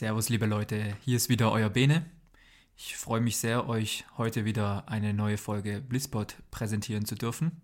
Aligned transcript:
Servus, 0.00 0.30
liebe 0.30 0.46
Leute, 0.46 0.96
hier 1.04 1.18
ist 1.18 1.28
wieder 1.28 1.52
euer 1.52 1.68
Bene. 1.68 2.06
Ich 2.74 2.96
freue 2.96 3.20
mich 3.20 3.36
sehr, 3.36 3.68
euch 3.68 4.06
heute 4.16 4.46
wieder 4.46 4.88
eine 4.88 5.12
neue 5.12 5.36
Folge 5.36 5.82
Blisspot 5.82 6.36
präsentieren 6.50 7.04
zu 7.04 7.16
dürfen. 7.16 7.60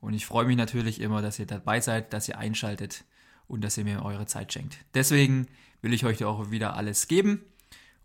Und 0.00 0.14
ich 0.14 0.26
freue 0.26 0.46
mich 0.46 0.56
natürlich 0.56 1.00
immer, 1.00 1.22
dass 1.22 1.40
ihr 1.40 1.46
dabei 1.46 1.80
seid, 1.80 2.12
dass 2.12 2.28
ihr 2.28 2.38
einschaltet 2.38 3.04
und 3.48 3.64
dass 3.64 3.76
ihr 3.76 3.82
mir 3.82 4.04
eure 4.04 4.26
Zeit 4.26 4.52
schenkt. 4.52 4.78
Deswegen 4.94 5.48
will 5.82 5.92
ich 5.92 6.04
euch 6.04 6.24
auch 6.24 6.52
wieder 6.52 6.76
alles 6.76 7.08
geben 7.08 7.42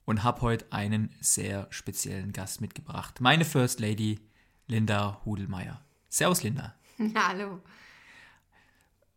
und 0.06 0.24
habe 0.24 0.42
heute 0.42 0.66
einen 0.72 1.14
sehr 1.20 1.68
speziellen 1.70 2.34
Gast 2.34 2.62
mitgebracht. 2.62 3.22
Meine 3.22 3.46
First 3.46 3.80
Lady, 3.80 4.22
Linda 4.66 5.22
Hudelmeier. 5.24 5.86
Servus, 6.10 6.42
Linda. 6.42 6.74
Hallo. 7.14 7.62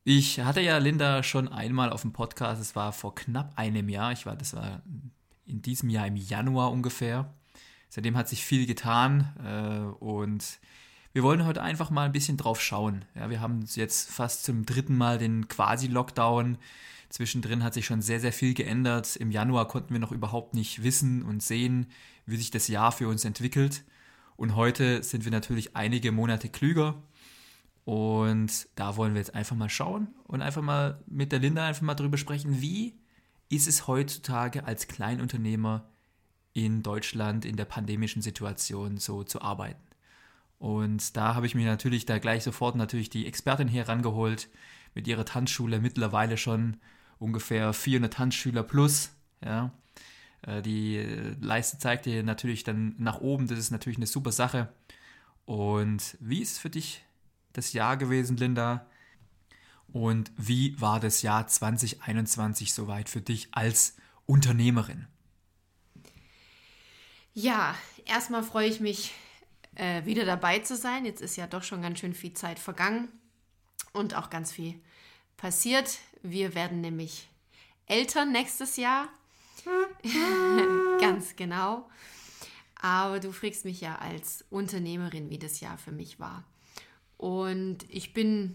Ich 0.06 0.38
hatte 0.40 0.60
ja 0.60 0.76
Linda 0.76 1.22
schon 1.22 1.48
einmal 1.48 1.88
auf 1.88 2.02
dem 2.02 2.12
Podcast, 2.12 2.60
es 2.60 2.76
war 2.76 2.92
vor 2.92 3.14
knapp 3.14 3.54
einem 3.56 3.88
Jahr, 3.88 4.12
ich 4.12 4.26
war, 4.26 4.36
das 4.36 4.52
war 4.52 4.82
in 5.46 5.62
diesem 5.62 5.88
Jahr 5.88 6.06
im 6.06 6.16
Januar 6.16 6.72
ungefähr. 6.72 7.32
Seitdem 7.88 8.14
hat 8.14 8.28
sich 8.28 8.44
viel 8.44 8.66
getan 8.66 9.32
äh, 9.42 10.04
und 10.04 10.58
wir 11.14 11.22
wollen 11.22 11.46
heute 11.46 11.62
einfach 11.62 11.88
mal 11.88 12.04
ein 12.04 12.12
bisschen 12.12 12.36
drauf 12.36 12.60
schauen. 12.60 13.06
Ja, 13.14 13.30
wir 13.30 13.40
haben 13.40 13.64
jetzt 13.74 14.10
fast 14.10 14.44
zum 14.44 14.66
dritten 14.66 14.94
Mal 14.94 15.16
den 15.16 15.48
Quasi-Lockdown. 15.48 16.58
Zwischendrin 17.08 17.64
hat 17.64 17.72
sich 17.72 17.86
schon 17.86 18.02
sehr, 18.02 18.20
sehr 18.20 18.32
viel 18.34 18.52
geändert. 18.52 19.16
Im 19.16 19.30
Januar 19.30 19.68
konnten 19.68 19.94
wir 19.94 20.00
noch 20.00 20.12
überhaupt 20.12 20.52
nicht 20.52 20.82
wissen 20.82 21.22
und 21.22 21.42
sehen, 21.42 21.86
wie 22.26 22.36
sich 22.36 22.50
das 22.50 22.68
Jahr 22.68 22.92
für 22.92 23.08
uns 23.08 23.24
entwickelt. 23.24 23.84
Und 24.36 24.54
heute 24.54 25.02
sind 25.02 25.24
wir 25.24 25.32
natürlich 25.32 25.76
einige 25.76 26.12
Monate 26.12 26.50
klüger 26.50 27.02
und 27.84 28.68
da 28.76 28.96
wollen 28.96 29.14
wir 29.14 29.20
jetzt 29.20 29.34
einfach 29.34 29.56
mal 29.56 29.68
schauen 29.68 30.08
und 30.24 30.42
einfach 30.42 30.62
mal 30.62 31.02
mit 31.06 31.32
der 31.32 31.38
Linda 31.38 31.66
einfach 31.66 31.82
mal 31.82 31.94
drüber 31.94 32.16
sprechen, 32.16 32.60
wie 32.60 32.94
ist 33.50 33.68
es 33.68 33.86
heutzutage 33.86 34.64
als 34.64 34.88
Kleinunternehmer 34.88 35.86
in 36.54 36.82
Deutschland 36.82 37.44
in 37.44 37.56
der 37.56 37.66
pandemischen 37.66 38.22
Situation 38.22 38.96
so 38.96 39.22
zu 39.22 39.42
arbeiten. 39.42 39.82
Und 40.58 41.16
da 41.16 41.34
habe 41.34 41.46
ich 41.46 41.54
mir 41.54 41.66
natürlich 41.66 42.06
da 42.06 42.18
gleich 42.18 42.42
sofort 42.42 42.76
natürlich 42.76 43.10
die 43.10 43.26
Expertin 43.26 43.68
hier 43.68 43.86
rangeholt 43.86 44.48
mit 44.94 45.06
ihrer 45.06 45.26
Tanzschule 45.26 45.80
mittlerweile 45.80 46.38
schon 46.38 46.78
ungefähr 47.18 47.72
400 47.72 48.12
Tanzschüler 48.12 48.62
plus, 48.62 49.10
ja. 49.44 49.72
Äh, 50.42 50.62
die 50.62 50.98
Leiste 51.40 51.78
zeigt 51.78 52.06
dir 52.06 52.22
natürlich 52.22 52.64
dann 52.64 52.94
nach 52.98 53.20
oben, 53.20 53.46
das 53.46 53.58
ist 53.58 53.72
natürlich 53.72 53.98
eine 53.98 54.06
super 54.06 54.32
Sache. 54.32 54.68
Und 55.44 56.16
wie 56.20 56.40
ist 56.40 56.52
es 56.52 56.58
für 56.58 56.70
dich 56.70 57.03
das 57.54 57.72
Jahr 57.72 57.96
gewesen, 57.96 58.36
Linda? 58.36 58.86
Und 59.92 60.32
wie 60.36 60.78
war 60.80 61.00
das 61.00 61.22
Jahr 61.22 61.46
2021 61.46 62.74
soweit 62.74 63.08
für 63.08 63.20
dich 63.20 63.48
als 63.52 63.96
Unternehmerin? 64.26 65.06
Ja, 67.32 67.74
erstmal 68.04 68.42
freue 68.42 68.68
ich 68.68 68.80
mich, 68.80 69.12
äh, 69.76 70.04
wieder 70.04 70.24
dabei 70.24 70.58
zu 70.60 70.76
sein. 70.76 71.04
Jetzt 71.04 71.22
ist 71.22 71.36
ja 71.36 71.46
doch 71.46 71.62
schon 71.62 71.82
ganz 71.82 72.00
schön 72.00 72.14
viel 72.14 72.34
Zeit 72.34 72.58
vergangen 72.58 73.08
und 73.92 74.14
auch 74.14 74.30
ganz 74.30 74.52
viel 74.52 74.80
passiert. 75.36 75.98
Wir 76.22 76.54
werden 76.54 76.80
nämlich 76.80 77.28
Eltern 77.86 78.32
nächstes 78.32 78.76
Jahr. 78.76 79.08
ganz 81.00 81.36
genau. 81.36 81.88
Aber 82.80 83.20
du 83.20 83.32
fragst 83.32 83.64
mich 83.64 83.80
ja 83.80 83.96
als 83.96 84.44
Unternehmerin, 84.50 85.30
wie 85.30 85.38
das 85.38 85.60
Jahr 85.60 85.78
für 85.78 85.92
mich 85.92 86.20
war. 86.20 86.44
Und 87.24 87.86
ich 87.88 88.12
bin 88.12 88.54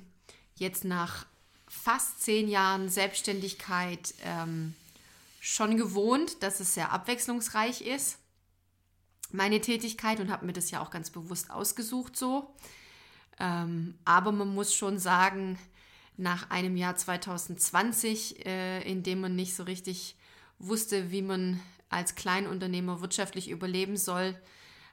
jetzt 0.54 0.86
nach 0.86 1.26
fast 1.68 2.22
zehn 2.22 2.48
Jahren 2.48 2.88
Selbstständigkeit 2.88 4.14
ähm, 4.24 4.76
schon 5.40 5.76
gewohnt, 5.76 6.44
dass 6.44 6.60
es 6.60 6.76
sehr 6.76 6.92
abwechslungsreich 6.92 7.82
ist, 7.82 8.20
meine 9.32 9.60
Tätigkeit, 9.60 10.20
und 10.20 10.30
habe 10.30 10.46
mir 10.46 10.54
das 10.54 10.70
ja 10.70 10.82
auch 10.82 10.92
ganz 10.92 11.10
bewusst 11.10 11.50
ausgesucht 11.50 12.16
so. 12.16 12.54
Ähm, 13.40 13.98
aber 14.06 14.32
man 14.32 14.54
muss 14.54 14.76
schon 14.76 15.00
sagen, 15.00 15.58
nach 16.18 16.52
einem 16.52 16.78
Jahr 16.78 16.96
2020, 16.96 18.46
äh, 18.46 18.84
in 18.84 19.02
dem 19.02 19.22
man 19.22 19.36
nicht 19.36 19.56
so 19.56 19.64
richtig 19.64 20.16
wusste, 20.60 21.10
wie 21.10 21.24
man 21.24 21.60
als 21.90 22.14
Kleinunternehmer 22.14 23.02
wirtschaftlich 23.02 23.50
überleben 23.50 23.98
soll, 23.98 24.40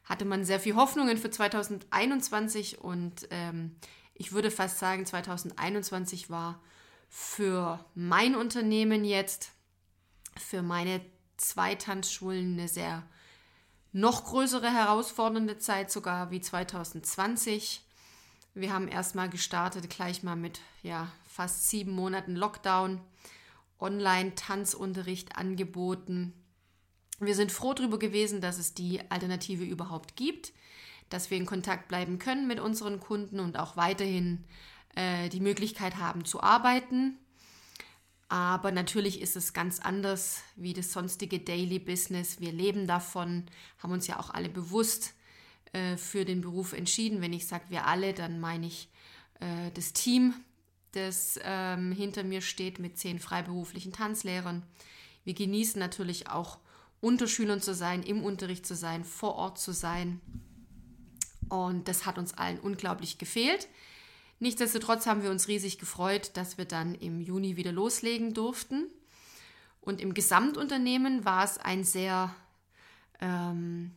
hatte 0.06 0.24
man 0.24 0.44
sehr 0.44 0.60
viel 0.60 0.76
Hoffnungen 0.76 1.18
für 1.18 1.30
2021 1.30 2.78
und 2.78 3.28
ähm, 3.30 3.76
ich 4.14 4.32
würde 4.32 4.50
fast 4.50 4.78
sagen, 4.78 5.04
2021 5.04 6.30
war 6.30 6.60
für 7.08 7.84
mein 7.94 8.34
Unternehmen 8.34 9.04
jetzt, 9.04 9.50
für 10.36 10.62
meine 10.62 11.00
zwei 11.36 11.74
Tanzschulen 11.74 12.54
eine 12.54 12.68
sehr 12.68 13.02
noch 13.92 14.24
größere 14.24 14.70
herausfordernde 14.72 15.58
Zeit 15.58 15.90
sogar 15.90 16.30
wie 16.30 16.40
2020. 16.40 17.82
Wir 18.54 18.72
haben 18.72 18.88
erstmal 18.88 19.28
gestartet 19.28 19.90
gleich 19.90 20.22
mal 20.22 20.36
mit 20.36 20.60
ja, 20.82 21.10
fast 21.28 21.68
sieben 21.68 21.92
Monaten 21.92 22.36
Lockdown, 22.36 23.00
Online-Tanzunterricht 23.80 25.36
angeboten 25.36 26.32
wir 27.20 27.34
sind 27.34 27.52
froh 27.52 27.74
darüber 27.74 27.98
gewesen, 27.98 28.40
dass 28.40 28.58
es 28.58 28.74
die 28.74 29.00
Alternative 29.10 29.64
überhaupt 29.64 30.16
gibt, 30.16 30.52
dass 31.08 31.30
wir 31.30 31.38
in 31.38 31.46
Kontakt 31.46 31.88
bleiben 31.88 32.18
können 32.18 32.46
mit 32.46 32.60
unseren 32.60 33.00
Kunden 33.00 33.40
und 33.40 33.58
auch 33.58 33.76
weiterhin 33.76 34.44
äh, 34.94 35.28
die 35.28 35.40
Möglichkeit 35.40 35.96
haben 35.96 36.24
zu 36.24 36.42
arbeiten. 36.42 37.18
Aber 38.28 38.72
natürlich 38.72 39.20
ist 39.20 39.36
es 39.36 39.52
ganz 39.52 39.78
anders 39.78 40.42
wie 40.56 40.72
das 40.72 40.92
sonstige 40.92 41.38
Daily 41.38 41.78
Business. 41.78 42.40
Wir 42.40 42.52
leben 42.52 42.86
davon, 42.86 43.44
haben 43.78 43.92
uns 43.92 44.08
ja 44.08 44.18
auch 44.18 44.30
alle 44.30 44.48
bewusst 44.48 45.14
äh, 45.72 45.96
für 45.96 46.24
den 46.24 46.40
Beruf 46.40 46.72
entschieden. 46.72 47.20
Wenn 47.20 47.32
ich 47.32 47.46
sage 47.46 47.64
wir 47.68 47.86
alle, 47.86 48.14
dann 48.14 48.40
meine 48.40 48.66
ich 48.66 48.88
äh, 49.40 49.70
das 49.74 49.92
Team, 49.92 50.34
das 50.92 51.38
ähm, 51.44 51.92
hinter 51.92 52.24
mir 52.24 52.40
steht 52.40 52.80
mit 52.80 52.98
zehn 52.98 53.20
freiberuflichen 53.20 53.92
Tanzlehrern. 53.92 54.64
Wir 55.24 55.34
genießen 55.34 55.78
natürlich 55.78 56.28
auch 56.28 56.58
unter 57.00 57.26
Schülern 57.26 57.60
zu 57.60 57.74
sein, 57.74 58.02
im 58.02 58.24
Unterricht 58.24 58.66
zu 58.66 58.74
sein, 58.74 59.04
vor 59.04 59.34
Ort 59.36 59.58
zu 59.58 59.72
sein. 59.72 60.20
Und 61.48 61.88
das 61.88 62.06
hat 62.06 62.18
uns 62.18 62.34
allen 62.34 62.58
unglaublich 62.58 63.18
gefehlt. 63.18 63.68
Nichtsdestotrotz 64.38 65.06
haben 65.06 65.22
wir 65.22 65.30
uns 65.30 65.48
riesig 65.48 65.78
gefreut, 65.78 66.32
dass 66.34 66.58
wir 66.58 66.64
dann 66.64 66.94
im 66.94 67.20
Juni 67.20 67.56
wieder 67.56 67.72
loslegen 67.72 68.34
durften. 68.34 68.86
Und 69.80 70.00
im 70.00 70.14
Gesamtunternehmen 70.14 71.24
war 71.24 71.44
es 71.44 71.58
ein 71.58 71.84
sehr 71.84 72.34
ähm, 73.20 73.92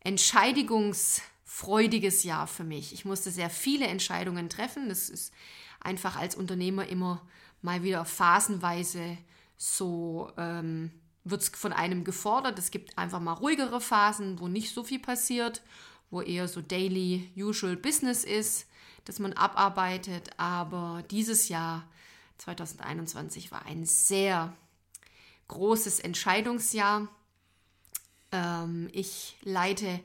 entscheidigungsvolles 0.00 1.22
freudiges 1.48 2.24
Jahr 2.24 2.46
für 2.46 2.62
mich. 2.62 2.92
Ich 2.92 3.04
musste 3.04 3.30
sehr 3.30 3.50
viele 3.50 3.86
Entscheidungen 3.86 4.48
treffen. 4.48 4.88
Das 4.88 5.08
ist 5.08 5.32
einfach 5.80 6.14
als 6.14 6.36
Unternehmer 6.36 6.86
immer 6.86 7.26
mal 7.62 7.82
wieder 7.82 8.04
phasenweise 8.04 9.16
so, 9.56 10.30
ähm, 10.36 10.92
wird 11.30 11.42
es 11.42 11.48
von 11.48 11.72
einem 11.72 12.04
gefordert. 12.04 12.58
Es 12.58 12.70
gibt 12.70 12.96
einfach 12.98 13.20
mal 13.20 13.32
ruhigere 13.32 13.80
Phasen, 13.80 14.40
wo 14.40 14.48
nicht 14.48 14.74
so 14.74 14.84
viel 14.84 14.98
passiert, 14.98 15.62
wo 16.10 16.20
eher 16.20 16.48
so 16.48 16.60
daily, 16.60 17.30
usual 17.36 17.76
business 17.76 18.24
ist, 18.24 18.66
dass 19.04 19.18
man 19.18 19.32
abarbeitet. 19.32 20.30
Aber 20.36 21.02
dieses 21.10 21.48
Jahr, 21.48 21.86
2021, 22.38 23.50
war 23.50 23.66
ein 23.66 23.84
sehr 23.84 24.54
großes 25.48 26.00
Entscheidungsjahr. 26.00 27.08
Ähm, 28.32 28.88
ich 28.92 29.36
leite 29.42 30.00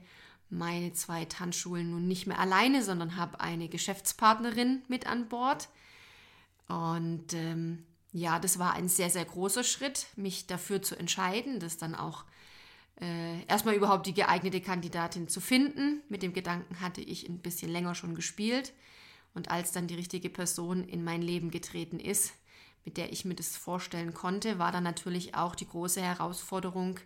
meine 0.49 0.93
zwei 0.93 1.25
Tanzschulen 1.25 1.91
nun 1.91 2.07
nicht 2.07 2.27
mehr 2.27 2.39
alleine, 2.39 2.83
sondern 2.83 3.17
habe 3.17 3.39
eine 3.39 3.67
Geschäftspartnerin 3.69 4.83
mit 4.87 5.07
an 5.07 5.27
Bord. 5.27 5.69
Und 6.67 7.33
ähm, 7.33 7.85
ja, 8.13 8.39
das 8.39 8.59
war 8.59 8.73
ein 8.73 8.87
sehr, 8.87 9.09
sehr 9.09 9.25
großer 9.25 9.63
Schritt, 9.63 10.05
mich 10.15 10.45
dafür 10.45 10.81
zu 10.81 10.95
entscheiden, 10.95 11.59
das 11.59 11.77
dann 11.77 11.95
auch 11.95 12.23
äh, 13.01 13.43
erstmal 13.45 13.73
überhaupt 13.73 14.05
die 14.05 14.13
geeignete 14.13 14.61
Kandidatin 14.61 15.27
zu 15.27 15.41
finden. 15.41 16.01
Mit 16.09 16.21
dem 16.21 16.33
Gedanken 16.33 16.79
hatte 16.79 17.01
ich 17.01 17.27
ein 17.27 17.39
bisschen 17.39 17.71
länger 17.71 17.95
schon 17.95 18.13
gespielt. 18.13 18.73
Und 19.33 19.49
als 19.49 19.71
dann 19.71 19.87
die 19.87 19.95
richtige 19.95 20.29
Person 20.29 20.87
in 20.87 21.03
mein 21.03 21.23
Leben 21.23 21.49
getreten 21.49 21.99
ist, 21.99 22.33
mit 22.85 22.97
der 22.97 23.11
ich 23.11 23.25
mir 23.25 23.33
das 23.33 23.57
vorstellen 23.57 24.13
konnte, 24.13 24.59
war 24.59 24.71
dann 24.71 24.83
natürlich 24.83 25.33
auch 25.33 25.55
die 25.55 25.67
große 25.67 26.01
Herausforderung, 26.01 26.99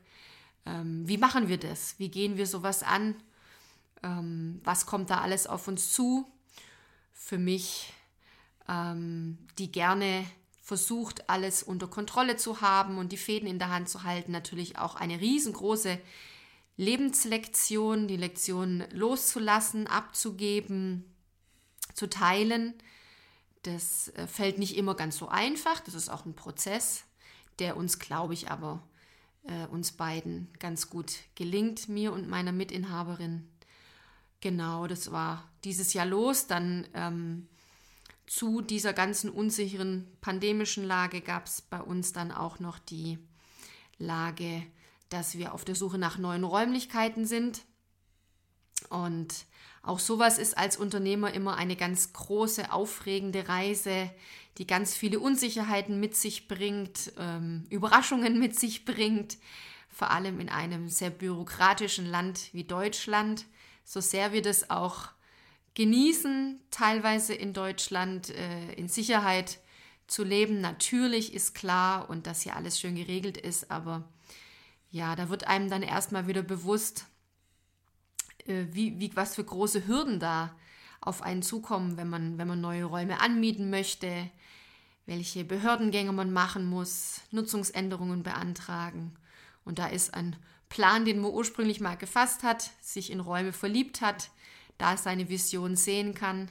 ähm, 0.65 1.07
wie 1.07 1.17
machen 1.17 1.47
wir 1.47 1.57
das? 1.57 1.97
Wie 1.99 2.09
gehen 2.09 2.35
wir 2.35 2.47
sowas 2.47 2.83
an? 2.83 3.15
Ähm, 4.03 4.59
was 4.65 4.85
kommt 4.85 5.09
da 5.09 5.21
alles 5.21 5.47
auf 5.47 5.69
uns 5.69 5.93
zu? 5.93 6.29
Für 7.13 7.37
mich, 7.37 7.93
ähm, 8.67 9.37
die 9.57 9.71
gerne 9.71 10.25
versucht, 10.67 11.29
alles 11.29 11.63
unter 11.63 11.87
Kontrolle 11.87 12.35
zu 12.35 12.59
haben 12.59 12.97
und 12.97 13.13
die 13.13 13.17
Fäden 13.17 13.47
in 13.47 13.57
der 13.57 13.69
Hand 13.69 13.87
zu 13.87 14.03
halten, 14.03 14.33
natürlich 14.33 14.77
auch 14.77 14.95
eine 14.95 15.21
riesengroße 15.21 15.97
Lebenslektion, 16.75 18.09
die 18.09 18.17
Lektion 18.17 18.83
loszulassen, 18.91 19.87
abzugeben, 19.87 21.05
zu 21.93 22.09
teilen. 22.09 22.73
Das 23.63 24.09
äh, 24.09 24.27
fällt 24.27 24.59
nicht 24.59 24.75
immer 24.75 24.95
ganz 24.95 25.15
so 25.15 25.29
einfach. 25.29 25.79
Das 25.79 25.93
ist 25.93 26.09
auch 26.09 26.25
ein 26.25 26.35
Prozess, 26.35 27.05
der 27.59 27.77
uns, 27.77 27.97
glaube 27.97 28.33
ich, 28.33 28.51
aber 28.51 28.83
äh, 29.43 29.67
uns 29.67 29.93
beiden 29.93 30.49
ganz 30.59 30.89
gut 30.89 31.13
gelingt, 31.35 31.87
mir 31.87 32.11
und 32.11 32.27
meiner 32.27 32.51
Mitinhaberin. 32.51 33.47
Genau, 34.41 34.85
das 34.87 35.13
war 35.13 35.49
dieses 35.63 35.93
Jahr 35.93 36.05
los. 36.05 36.47
Dann 36.47 36.85
ähm, 36.93 37.47
zu 38.27 38.61
dieser 38.61 38.93
ganzen 38.93 39.29
unsicheren 39.29 40.05
pandemischen 40.21 40.83
Lage 40.83 41.21
gab 41.21 41.47
es 41.47 41.61
bei 41.61 41.81
uns 41.81 42.13
dann 42.13 42.31
auch 42.31 42.59
noch 42.59 42.77
die 42.77 43.17
Lage, 43.97 44.63
dass 45.09 45.37
wir 45.37 45.53
auf 45.53 45.63
der 45.63 45.75
Suche 45.75 45.97
nach 45.97 46.17
neuen 46.17 46.43
Räumlichkeiten 46.43 47.25
sind. 47.25 47.61
Und 48.89 49.33
auch 49.81 49.99
sowas 49.99 50.37
ist 50.37 50.57
als 50.57 50.75
Unternehmer 50.75 51.33
immer 51.33 51.55
eine 51.55 51.77
ganz 51.77 52.11
große, 52.11 52.71
aufregende 52.73 53.47
Reise, 53.47 54.11
die 54.57 54.67
ganz 54.67 54.95
viele 54.95 55.19
Unsicherheiten 55.19 55.99
mit 55.99 56.15
sich 56.15 56.49
bringt, 56.49 57.13
ähm, 57.17 57.65
Überraschungen 57.69 58.37
mit 58.39 58.59
sich 58.59 58.83
bringt, 58.83 59.37
vor 59.89 60.11
allem 60.11 60.41
in 60.41 60.49
einem 60.49 60.89
sehr 60.89 61.09
bürokratischen 61.09 62.05
Land 62.05 62.49
wie 62.53 62.65
Deutschland, 62.65 63.45
so 63.85 64.01
sehr 64.01 64.33
wir 64.33 64.41
das 64.41 64.69
auch 64.69 65.09
genießen, 65.77 66.59
teilweise 66.71 67.35
in 67.35 67.53
Deutschland 67.53 68.31
äh, 68.31 68.73
in 68.73 68.89
Sicherheit 68.89 69.59
zu 70.07 70.23
leben. 70.23 70.59
Natürlich 70.59 71.35
ist 71.35 71.53
klar 71.53 72.09
und 72.09 72.25
dass 72.25 72.41
hier 72.41 72.55
alles 72.55 72.79
schön 72.79 72.95
geregelt 72.95 73.37
ist, 73.37 73.69
aber 73.69 74.03
ja, 74.89 75.15
da 75.15 75.29
wird 75.29 75.45
einem 75.45 75.69
dann 75.69 75.83
erstmal 75.83 76.25
wieder 76.25 76.41
bewusst, 76.41 77.05
äh, 78.47 78.65
wie, 78.71 78.99
wie, 78.99 79.15
was 79.15 79.35
für 79.35 79.43
große 79.43 79.85
Hürden 79.85 80.19
da 80.19 80.55
auf 80.99 81.21
einen 81.21 81.43
zukommen, 81.43 81.95
wenn 81.95 82.09
man, 82.09 82.39
wenn 82.39 82.47
man 82.47 82.59
neue 82.59 82.85
Räume 82.85 83.21
anmieten 83.21 83.69
möchte, 83.69 84.31
welche 85.05 85.45
Behördengänge 85.45 86.11
man 86.11 86.33
machen 86.33 86.65
muss, 86.65 87.21
Nutzungsänderungen 87.29 88.23
beantragen. 88.23 89.13
Und 89.63 89.77
da 89.77 89.85
ist 89.85 90.15
ein 90.15 90.37
Plan, 90.69 91.05
den 91.05 91.19
man 91.19 91.29
ursprünglich 91.29 91.81
mal 91.81 91.97
gefasst 91.97 92.41
hat, 92.41 92.71
sich 92.81 93.11
in 93.11 93.19
Räume 93.19 93.53
verliebt 93.53 94.01
hat, 94.01 94.31
da 94.77 94.97
seine 94.97 95.29
Vision 95.29 95.75
sehen 95.75 96.13
kann 96.13 96.49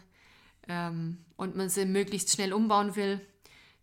ähm, 0.69 1.19
und 1.37 1.57
man 1.57 1.69
sie 1.69 1.85
möglichst 1.85 2.31
schnell 2.31 2.53
umbauen 2.53 2.97
will. 2.97 3.21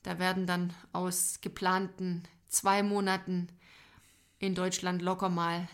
Da 0.04 0.20
werden 0.20 0.48
dann 0.48 0.74
aus 0.92 1.40
geplanten 1.42 2.24
zwei 2.50 2.84
Monaten 2.84 3.48
in 4.40 4.56
Deutschland 4.56 5.02
locker 5.02 5.30
mal 5.30 5.68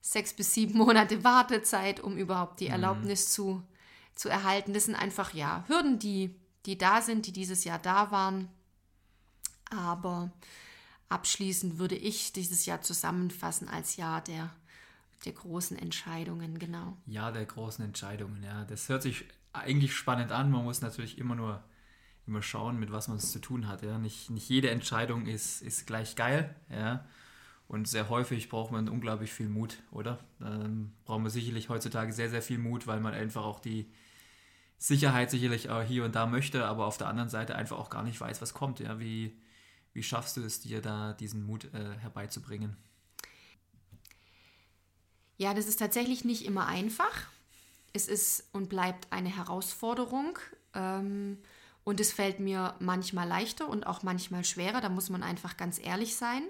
sechs 0.00 0.32
bis 0.32 0.54
sieben 0.54 0.78
Monate 0.78 1.24
Wartezeit, 1.24 2.00
um 2.00 2.16
überhaupt 2.16 2.60
die 2.60 2.66
mhm. 2.66 2.72
Erlaubnis 2.72 3.26
mhm. 3.26 3.30
zu, 3.30 3.62
zu 4.14 4.28
erhalten. 4.28 4.72
Das 4.72 4.84
sind 4.84 4.94
einfach 4.94 5.34
ja 5.34 5.64
Hürden, 5.68 5.98
die, 5.98 6.34
die 6.66 6.78
da 6.78 7.02
sind, 7.02 7.26
die 7.26 7.32
dieses 7.32 7.64
Jahr 7.64 7.78
da 7.78 8.10
waren. 8.10 8.48
Aber 9.70 10.30
abschließend 11.08 11.78
würde 11.78 11.96
ich 11.96 12.32
dieses 12.32 12.66
Jahr 12.66 12.82
zusammenfassen 12.82 13.68
als 13.68 13.96
Jahr 13.96 14.20
der 14.20 14.50
der 15.24 15.32
großen 15.32 15.78
Entscheidungen, 15.78 16.58
genau. 16.58 16.96
Ja, 17.06 17.30
der 17.30 17.44
großen 17.44 17.84
Entscheidungen, 17.84 18.42
ja. 18.42 18.64
Das 18.64 18.88
hört 18.88 19.02
sich 19.02 19.24
eigentlich 19.52 19.94
spannend 19.94 20.32
an. 20.32 20.50
Man 20.50 20.64
muss 20.64 20.82
natürlich 20.82 21.18
immer 21.18 21.34
nur 21.34 21.62
immer 22.26 22.42
schauen, 22.42 22.78
mit 22.78 22.90
was 22.90 23.08
man 23.08 23.18
es 23.18 23.32
zu 23.32 23.38
tun 23.38 23.68
hat. 23.68 23.82
Ja. 23.82 23.98
Nicht, 23.98 24.30
nicht 24.30 24.48
jede 24.48 24.70
Entscheidung 24.70 25.26
ist, 25.26 25.62
ist 25.62 25.86
gleich 25.86 26.16
geil, 26.16 26.54
ja. 26.70 27.04
Und 27.68 27.88
sehr 27.88 28.08
häufig 28.08 28.48
braucht 28.48 28.70
man 28.70 28.88
unglaublich 28.88 29.32
viel 29.32 29.48
Mut, 29.48 29.78
oder? 29.90 30.20
Ähm, 30.40 30.92
braucht 31.04 31.22
man 31.22 31.30
sicherlich 31.30 31.68
heutzutage 31.68 32.12
sehr, 32.12 32.30
sehr 32.30 32.42
viel 32.42 32.58
Mut, 32.58 32.86
weil 32.86 33.00
man 33.00 33.12
einfach 33.12 33.44
auch 33.44 33.58
die 33.58 33.90
Sicherheit 34.78 35.30
sicherlich 35.32 35.68
auch 35.68 35.82
hier 35.82 36.04
und 36.04 36.14
da 36.14 36.26
möchte, 36.26 36.64
aber 36.64 36.86
auf 36.86 36.96
der 36.96 37.08
anderen 37.08 37.28
Seite 37.28 37.56
einfach 37.56 37.78
auch 37.78 37.90
gar 37.90 38.04
nicht 38.04 38.20
weiß, 38.20 38.40
was 38.40 38.54
kommt. 38.54 38.78
Ja. 38.78 39.00
Wie, 39.00 39.36
wie 39.94 40.02
schaffst 40.04 40.36
du 40.36 40.42
es 40.42 40.60
dir 40.60 40.80
da, 40.80 41.12
diesen 41.14 41.44
Mut 41.44 41.72
äh, 41.74 41.98
herbeizubringen? 41.98 42.76
Ja, 45.38 45.54
das 45.54 45.66
ist 45.66 45.78
tatsächlich 45.78 46.24
nicht 46.24 46.44
immer 46.44 46.66
einfach. 46.66 47.28
Es 47.92 48.08
ist 48.08 48.48
und 48.52 48.68
bleibt 48.68 49.12
eine 49.12 49.34
Herausforderung. 49.34 50.38
Ähm, 50.74 51.38
und 51.84 52.00
es 52.00 52.12
fällt 52.12 52.40
mir 52.40 52.74
manchmal 52.80 53.28
leichter 53.28 53.68
und 53.68 53.86
auch 53.86 54.02
manchmal 54.02 54.44
schwerer. 54.44 54.80
Da 54.80 54.88
muss 54.88 55.08
man 55.08 55.22
einfach 55.22 55.56
ganz 55.56 55.78
ehrlich 55.78 56.16
sein. 56.16 56.42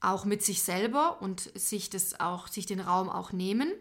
Auch 0.00 0.24
mit 0.24 0.42
sich 0.42 0.62
selber 0.62 1.22
und 1.22 1.52
sich 1.58 1.88
das 1.88 2.18
auch, 2.20 2.48
sich 2.48 2.66
den 2.66 2.80
Raum 2.80 3.08
auch 3.08 3.32
nehmen. 3.32 3.72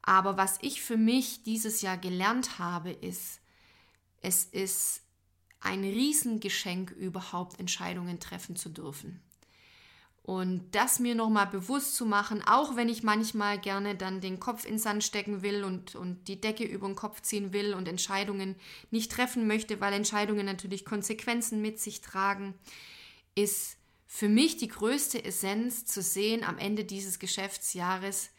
Aber 0.00 0.36
was 0.36 0.58
ich 0.60 0.82
für 0.82 0.96
mich 0.96 1.42
dieses 1.42 1.80
Jahr 1.80 1.96
gelernt 1.96 2.58
habe, 2.58 2.90
ist, 2.92 3.40
es 4.20 4.44
ist 4.44 5.02
ein 5.60 5.82
Riesengeschenk, 5.82 6.90
überhaupt 6.92 7.58
Entscheidungen 7.58 8.20
treffen 8.20 8.54
zu 8.54 8.68
dürfen. 8.68 9.22
Und 10.24 10.70
das 10.70 11.00
mir 11.00 11.14
nochmal 11.14 11.46
bewusst 11.46 11.96
zu 11.96 12.06
machen, 12.06 12.42
auch 12.46 12.76
wenn 12.76 12.88
ich 12.88 13.02
manchmal 13.02 13.58
gerne 13.60 13.94
dann 13.94 14.22
den 14.22 14.40
Kopf 14.40 14.64
in 14.64 14.78
Sand 14.78 15.04
stecken 15.04 15.42
will 15.42 15.64
und, 15.64 15.96
und 15.96 16.28
die 16.28 16.40
Decke 16.40 16.64
über 16.64 16.86
den 16.86 16.96
Kopf 16.96 17.20
ziehen 17.20 17.52
will 17.52 17.74
und 17.74 17.86
Entscheidungen 17.86 18.56
nicht 18.90 19.12
treffen 19.12 19.46
möchte, 19.46 19.82
weil 19.82 19.92
Entscheidungen 19.92 20.46
natürlich 20.46 20.86
Konsequenzen 20.86 21.60
mit 21.60 21.78
sich 21.78 22.00
tragen, 22.00 22.54
ist 23.34 23.76
für 24.06 24.30
mich 24.30 24.56
die 24.56 24.68
größte 24.68 25.22
Essenz 25.22 25.84
zu 25.84 26.00
sehen 26.00 26.42
am 26.42 26.56
Ende 26.56 26.84
dieses 26.84 27.18
Geschäftsjahres, 27.18 28.30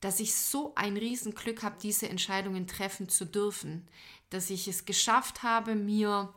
dass 0.00 0.20
ich 0.20 0.34
so 0.34 0.72
ein 0.76 0.96
Riesenglück 0.96 1.62
habe, 1.62 1.76
diese 1.82 2.08
Entscheidungen 2.08 2.66
treffen 2.66 3.10
zu 3.10 3.26
dürfen, 3.26 3.86
dass 4.30 4.48
ich 4.48 4.66
es 4.66 4.86
geschafft 4.86 5.42
habe, 5.42 5.74
mir 5.74 6.32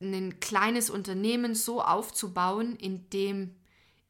ein 0.00 0.40
kleines 0.40 0.90
Unternehmen 0.90 1.54
so 1.54 1.82
aufzubauen, 1.82 2.76
in 2.76 3.08
dem 3.10 3.54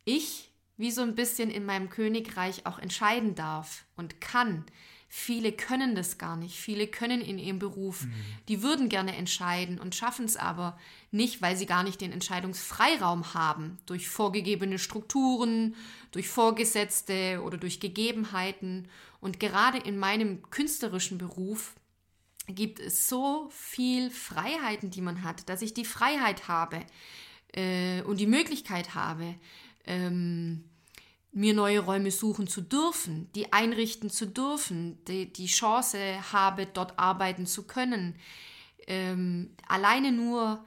ich 0.04 0.50
wie 0.76 0.90
so 0.90 1.02
ein 1.02 1.14
bisschen 1.14 1.50
in 1.50 1.64
meinem 1.64 1.88
Königreich 1.88 2.66
auch 2.66 2.78
entscheiden 2.78 3.34
darf 3.34 3.84
und 3.96 4.20
kann. 4.20 4.64
Viele 5.08 5.52
können 5.52 5.94
das 5.94 6.18
gar 6.18 6.36
nicht. 6.36 6.56
Viele 6.56 6.88
können 6.88 7.20
in 7.20 7.38
ihrem 7.38 7.58
Beruf, 7.58 8.04
mhm. 8.04 8.12
die 8.48 8.62
würden 8.62 8.88
gerne 8.88 9.16
entscheiden 9.16 9.78
und 9.78 9.94
schaffen 9.94 10.24
es 10.24 10.36
aber 10.36 10.78
nicht, 11.10 11.40
weil 11.40 11.56
sie 11.56 11.66
gar 11.66 11.84
nicht 11.84 12.00
den 12.00 12.12
Entscheidungsfreiraum 12.12 13.32
haben. 13.32 13.78
Durch 13.86 14.08
vorgegebene 14.08 14.78
Strukturen, 14.78 15.76
durch 16.10 16.28
Vorgesetzte 16.28 17.40
oder 17.42 17.56
durch 17.56 17.78
Gegebenheiten. 17.80 18.88
Und 19.20 19.40
gerade 19.40 19.78
in 19.78 19.96
meinem 19.96 20.42
künstlerischen 20.50 21.18
Beruf 21.18 21.74
gibt 22.48 22.80
es 22.80 23.08
so 23.08 23.48
viel 23.50 24.10
Freiheiten, 24.10 24.90
die 24.90 25.00
man 25.00 25.22
hat, 25.22 25.48
dass 25.48 25.62
ich 25.62 25.74
die 25.74 25.84
Freiheit 25.84 26.48
habe 26.48 26.80
äh, 27.54 28.02
und 28.02 28.18
die 28.18 28.26
Möglichkeit 28.26 28.94
habe, 28.94 29.34
ähm, 29.84 30.64
mir 31.32 31.52
neue 31.52 31.80
Räume 31.80 32.10
suchen 32.10 32.48
zu 32.48 32.62
dürfen, 32.62 33.30
die 33.34 33.52
einrichten 33.52 34.08
zu 34.08 34.26
dürfen, 34.26 35.04
die, 35.04 35.30
die 35.30 35.46
Chance 35.46 35.98
habe, 36.32 36.66
dort 36.66 36.98
arbeiten 36.98 37.46
zu 37.46 37.64
können. 37.66 38.16
Ähm, 38.86 39.50
alleine 39.68 40.12
nur 40.12 40.64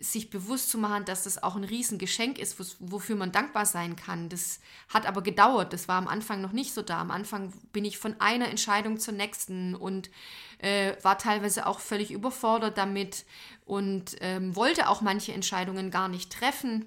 sich 0.00 0.30
bewusst 0.30 0.70
zu 0.70 0.78
machen, 0.78 1.04
dass 1.04 1.24
das 1.24 1.42
auch 1.42 1.56
ein 1.56 1.64
Riesengeschenk 1.64 2.38
ist, 2.38 2.56
wofür 2.80 3.16
man 3.16 3.32
dankbar 3.32 3.66
sein 3.66 3.96
kann. 3.96 4.28
Das 4.28 4.60
hat 4.88 5.06
aber 5.06 5.22
gedauert. 5.22 5.72
Das 5.72 5.88
war 5.88 5.96
am 5.96 6.08
Anfang 6.08 6.40
noch 6.40 6.52
nicht 6.52 6.72
so 6.72 6.82
da. 6.82 7.00
Am 7.00 7.10
Anfang 7.10 7.52
bin 7.72 7.84
ich 7.84 7.98
von 7.98 8.20
einer 8.20 8.48
Entscheidung 8.48 8.98
zur 8.98 9.14
nächsten 9.14 9.74
und 9.74 10.10
äh, 10.58 10.94
war 11.02 11.18
teilweise 11.18 11.66
auch 11.66 11.80
völlig 11.80 12.10
überfordert 12.10 12.78
damit 12.78 13.24
und 13.64 14.16
ähm, 14.20 14.56
wollte 14.56 14.88
auch 14.88 15.00
manche 15.00 15.32
Entscheidungen 15.32 15.90
gar 15.90 16.08
nicht 16.08 16.32
treffen, 16.32 16.86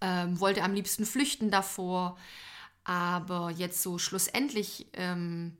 ähm, 0.00 0.38
wollte 0.40 0.62
am 0.62 0.74
liebsten 0.74 1.06
flüchten 1.06 1.50
davor. 1.50 2.18
Aber 2.84 3.50
jetzt 3.50 3.82
so 3.82 3.98
schlussendlich, 3.98 4.86
ähm, 4.92 5.56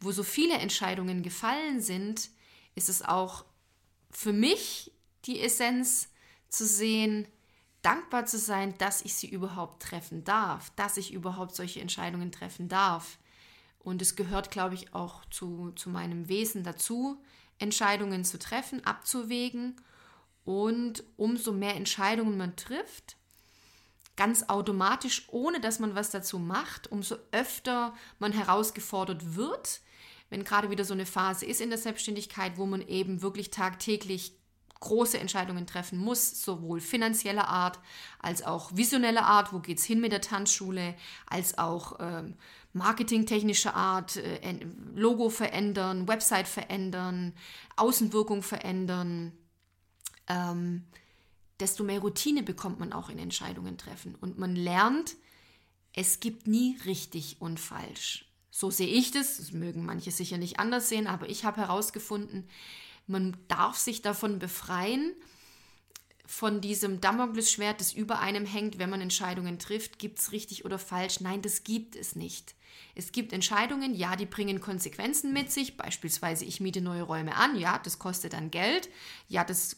wo 0.00 0.12
so 0.12 0.22
viele 0.22 0.54
Entscheidungen 0.54 1.22
gefallen 1.22 1.80
sind, 1.80 2.30
ist 2.74 2.88
es 2.88 3.02
auch 3.02 3.44
für 4.10 4.32
mich 4.32 4.92
die 5.24 5.40
Essenz 5.40 6.08
zu 6.48 6.66
sehen, 6.66 7.26
dankbar 7.82 8.26
zu 8.26 8.38
sein, 8.38 8.76
dass 8.78 9.02
ich 9.02 9.14
sie 9.14 9.28
überhaupt 9.28 9.82
treffen 9.82 10.24
darf, 10.24 10.70
dass 10.76 10.96
ich 10.96 11.12
überhaupt 11.12 11.54
solche 11.54 11.80
Entscheidungen 11.80 12.32
treffen 12.32 12.68
darf. 12.68 13.18
Und 13.78 14.00
es 14.00 14.14
gehört, 14.14 14.50
glaube 14.50 14.76
ich, 14.76 14.94
auch 14.94 15.24
zu, 15.26 15.72
zu 15.72 15.90
meinem 15.90 16.28
Wesen 16.28 16.62
dazu, 16.62 17.20
Entscheidungen 17.58 18.24
zu 18.24 18.38
treffen, 18.38 18.84
abzuwägen. 18.86 19.76
Und 20.44 21.04
umso 21.16 21.52
mehr 21.52 21.74
Entscheidungen 21.74 22.36
man 22.36 22.56
trifft, 22.56 23.16
ganz 24.16 24.44
automatisch, 24.48 25.26
ohne 25.28 25.60
dass 25.60 25.78
man 25.78 25.94
was 25.94 26.10
dazu 26.10 26.38
macht, 26.38 26.90
umso 26.90 27.16
öfter 27.32 27.94
man 28.18 28.32
herausgefordert 28.32 29.36
wird, 29.36 29.80
wenn 30.30 30.44
gerade 30.44 30.70
wieder 30.70 30.84
so 30.84 30.94
eine 30.94 31.06
Phase 31.06 31.46
ist 31.46 31.60
in 31.60 31.70
der 31.70 31.78
Selbstständigkeit, 31.78 32.56
wo 32.56 32.66
man 32.66 32.86
eben 32.86 33.22
wirklich 33.22 33.50
tagtäglich 33.50 34.36
große 34.82 35.18
Entscheidungen 35.18 35.66
treffen 35.66 35.98
muss, 35.98 36.42
sowohl 36.42 36.80
finanzieller 36.80 37.48
Art 37.48 37.78
als 38.18 38.42
auch 38.42 38.76
visioneller 38.76 39.24
Art, 39.24 39.52
wo 39.52 39.60
geht 39.60 39.78
es 39.78 39.84
hin 39.84 40.00
mit 40.00 40.12
der 40.12 40.20
Tanzschule, 40.20 40.94
als 41.26 41.56
auch 41.56 41.98
ähm, 42.00 42.34
marketingtechnischer 42.72 43.74
Art, 43.74 44.16
äh, 44.16 44.58
Logo 44.94 45.30
verändern, 45.30 46.08
Website 46.08 46.48
verändern, 46.48 47.32
Außenwirkung 47.76 48.42
verändern. 48.42 49.32
Ähm, 50.28 50.84
desto 51.60 51.84
mehr 51.84 52.00
Routine 52.00 52.42
bekommt 52.42 52.80
man 52.80 52.92
auch 52.92 53.08
in 53.08 53.18
Entscheidungen 53.18 53.78
treffen. 53.78 54.16
Und 54.20 54.38
man 54.38 54.56
lernt, 54.56 55.14
es 55.94 56.20
gibt 56.20 56.46
nie 56.46 56.76
richtig 56.86 57.36
und 57.40 57.60
falsch. 57.60 58.26
So 58.50 58.70
sehe 58.70 58.88
ich 58.88 59.12
das. 59.12 59.36
Das 59.36 59.52
mögen 59.52 59.86
manche 59.86 60.10
sicher 60.10 60.38
nicht 60.38 60.58
anders 60.58 60.88
sehen, 60.88 61.06
aber 61.06 61.28
ich 61.28 61.44
habe 61.44 61.60
herausgefunden, 61.60 62.48
man 63.06 63.36
darf 63.48 63.76
sich 63.76 64.02
davon 64.02 64.38
befreien, 64.38 65.14
von 66.32 66.62
diesem 66.62 67.00
Damoklesschwert, 67.00 67.80
das 67.80 67.92
über 67.92 68.20
einem 68.20 68.46
hängt, 68.46 68.78
wenn 68.78 68.88
man 68.88 69.02
Entscheidungen 69.02 69.58
trifft, 69.58 69.98
gibt 69.98 70.18
es 70.18 70.32
richtig 70.32 70.64
oder 70.64 70.78
falsch? 70.78 71.20
Nein, 71.20 71.42
das 71.42 71.62
gibt 71.62 71.94
es 71.94 72.16
nicht. 72.16 72.54
Es 72.94 73.12
gibt 73.12 73.34
Entscheidungen, 73.34 73.94
ja, 73.94 74.16
die 74.16 74.24
bringen 74.24 74.60
Konsequenzen 74.60 75.32
mit 75.32 75.52
sich, 75.52 75.76
beispielsweise 75.76 76.46
ich 76.46 76.60
miete 76.60 76.80
neue 76.80 77.02
Räume 77.02 77.34
an, 77.36 77.56
ja, 77.58 77.78
das 77.78 77.98
kostet 77.98 78.32
dann 78.32 78.50
Geld, 78.50 78.88
ja, 79.28 79.44
das 79.44 79.76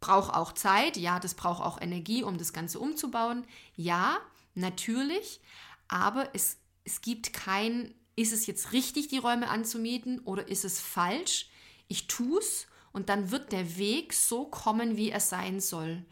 braucht 0.00 0.34
auch 0.34 0.52
Zeit, 0.52 0.96
ja, 0.96 1.20
das 1.20 1.34
braucht 1.34 1.62
auch 1.62 1.80
Energie, 1.80 2.22
um 2.22 2.38
das 2.38 2.54
Ganze 2.54 2.78
umzubauen, 2.78 3.44
ja, 3.76 4.18
natürlich, 4.54 5.40
aber 5.88 6.30
es, 6.34 6.56
es 6.84 7.02
gibt 7.02 7.34
kein, 7.34 7.94
ist 8.16 8.32
es 8.32 8.46
jetzt 8.46 8.72
richtig, 8.72 9.08
die 9.08 9.18
Räume 9.18 9.48
anzumieten 9.48 10.20
oder 10.20 10.48
ist 10.48 10.64
es 10.64 10.80
falsch? 10.80 11.50
Ich 11.92 12.08
tue 12.08 12.38
es 12.38 12.66
und 12.92 13.10
dann 13.10 13.30
wird 13.30 13.52
der 13.52 13.76
Weg 13.76 14.14
so 14.14 14.46
kommen, 14.46 14.96
wie 14.96 15.10
er 15.10 15.20
sein 15.20 15.60
soll. 15.60 16.04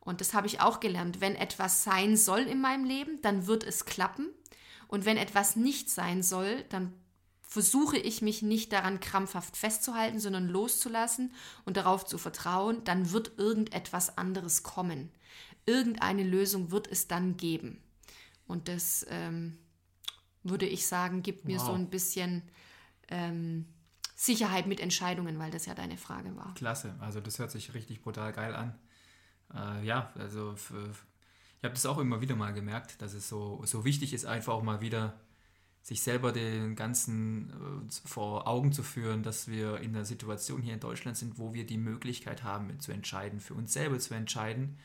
Und 0.00 0.20
das 0.20 0.34
habe 0.34 0.48
ich 0.48 0.60
auch 0.60 0.80
gelernt. 0.80 1.20
Wenn 1.20 1.36
etwas 1.36 1.84
sein 1.84 2.16
soll 2.16 2.40
in 2.40 2.60
meinem 2.60 2.84
Leben, 2.84 3.22
dann 3.22 3.46
wird 3.46 3.62
es 3.62 3.84
klappen. 3.84 4.28
Und 4.88 5.04
wenn 5.04 5.16
etwas 5.16 5.54
nicht 5.54 5.90
sein 5.90 6.24
soll, 6.24 6.64
dann 6.70 6.92
versuche 7.42 7.98
ich 7.98 8.20
mich 8.20 8.42
nicht 8.42 8.72
daran 8.72 8.98
krampfhaft 8.98 9.56
festzuhalten, 9.56 10.18
sondern 10.18 10.48
loszulassen 10.48 11.32
und 11.64 11.76
darauf 11.76 12.04
zu 12.04 12.18
vertrauen, 12.18 12.82
dann 12.84 13.12
wird 13.12 13.38
irgendetwas 13.38 14.18
anderes 14.18 14.64
kommen. 14.64 15.10
Irgendeine 15.66 16.24
Lösung 16.24 16.72
wird 16.72 16.88
es 16.88 17.06
dann 17.06 17.36
geben. 17.36 17.80
Und 18.46 18.66
das 18.66 19.06
ähm, 19.08 19.58
würde 20.42 20.66
ich 20.66 20.86
sagen, 20.86 21.22
gibt 21.22 21.44
mir 21.44 21.58
wow. 21.58 21.66
so 21.66 21.72
ein 21.74 21.90
bisschen 21.90 22.42
ähm, 23.08 23.66
Sicherheit 24.20 24.66
mit 24.66 24.80
Entscheidungen, 24.80 25.38
weil 25.38 25.52
das 25.52 25.66
ja 25.66 25.74
deine 25.74 25.96
Frage 25.96 26.34
war. 26.36 26.52
Klasse, 26.54 26.92
also 26.98 27.20
das 27.20 27.38
hört 27.38 27.52
sich 27.52 27.72
richtig 27.72 28.02
brutal 28.02 28.32
geil 28.32 28.52
an. 28.52 28.74
Äh, 29.54 29.86
ja, 29.86 30.12
also 30.16 30.54
ich 30.54 31.64
habe 31.64 31.74
das 31.74 31.86
auch 31.86 31.98
immer 31.98 32.20
wieder 32.20 32.34
mal 32.34 32.52
gemerkt, 32.52 33.00
dass 33.00 33.14
es 33.14 33.28
so, 33.28 33.62
so 33.64 33.84
wichtig 33.84 34.12
ist, 34.12 34.26
einfach 34.26 34.54
auch 34.54 34.64
mal 34.64 34.80
wieder 34.80 35.14
sich 35.82 36.02
selber 36.02 36.32
den 36.32 36.74
ganzen 36.74 37.50
äh, 37.50 38.08
vor 38.08 38.48
Augen 38.48 38.72
zu 38.72 38.82
führen, 38.82 39.22
dass 39.22 39.46
wir 39.46 39.78
in 39.78 39.92
der 39.92 40.04
Situation 40.04 40.62
hier 40.62 40.74
in 40.74 40.80
Deutschland 40.80 41.16
sind, 41.16 41.38
wo 41.38 41.54
wir 41.54 41.64
die 41.64 41.78
Möglichkeit 41.78 42.42
haben, 42.42 42.80
zu 42.80 42.90
entscheiden, 42.90 43.38
für 43.38 43.54
uns 43.54 43.72
selber 43.72 44.00
zu 44.00 44.14
entscheiden. 44.14 44.78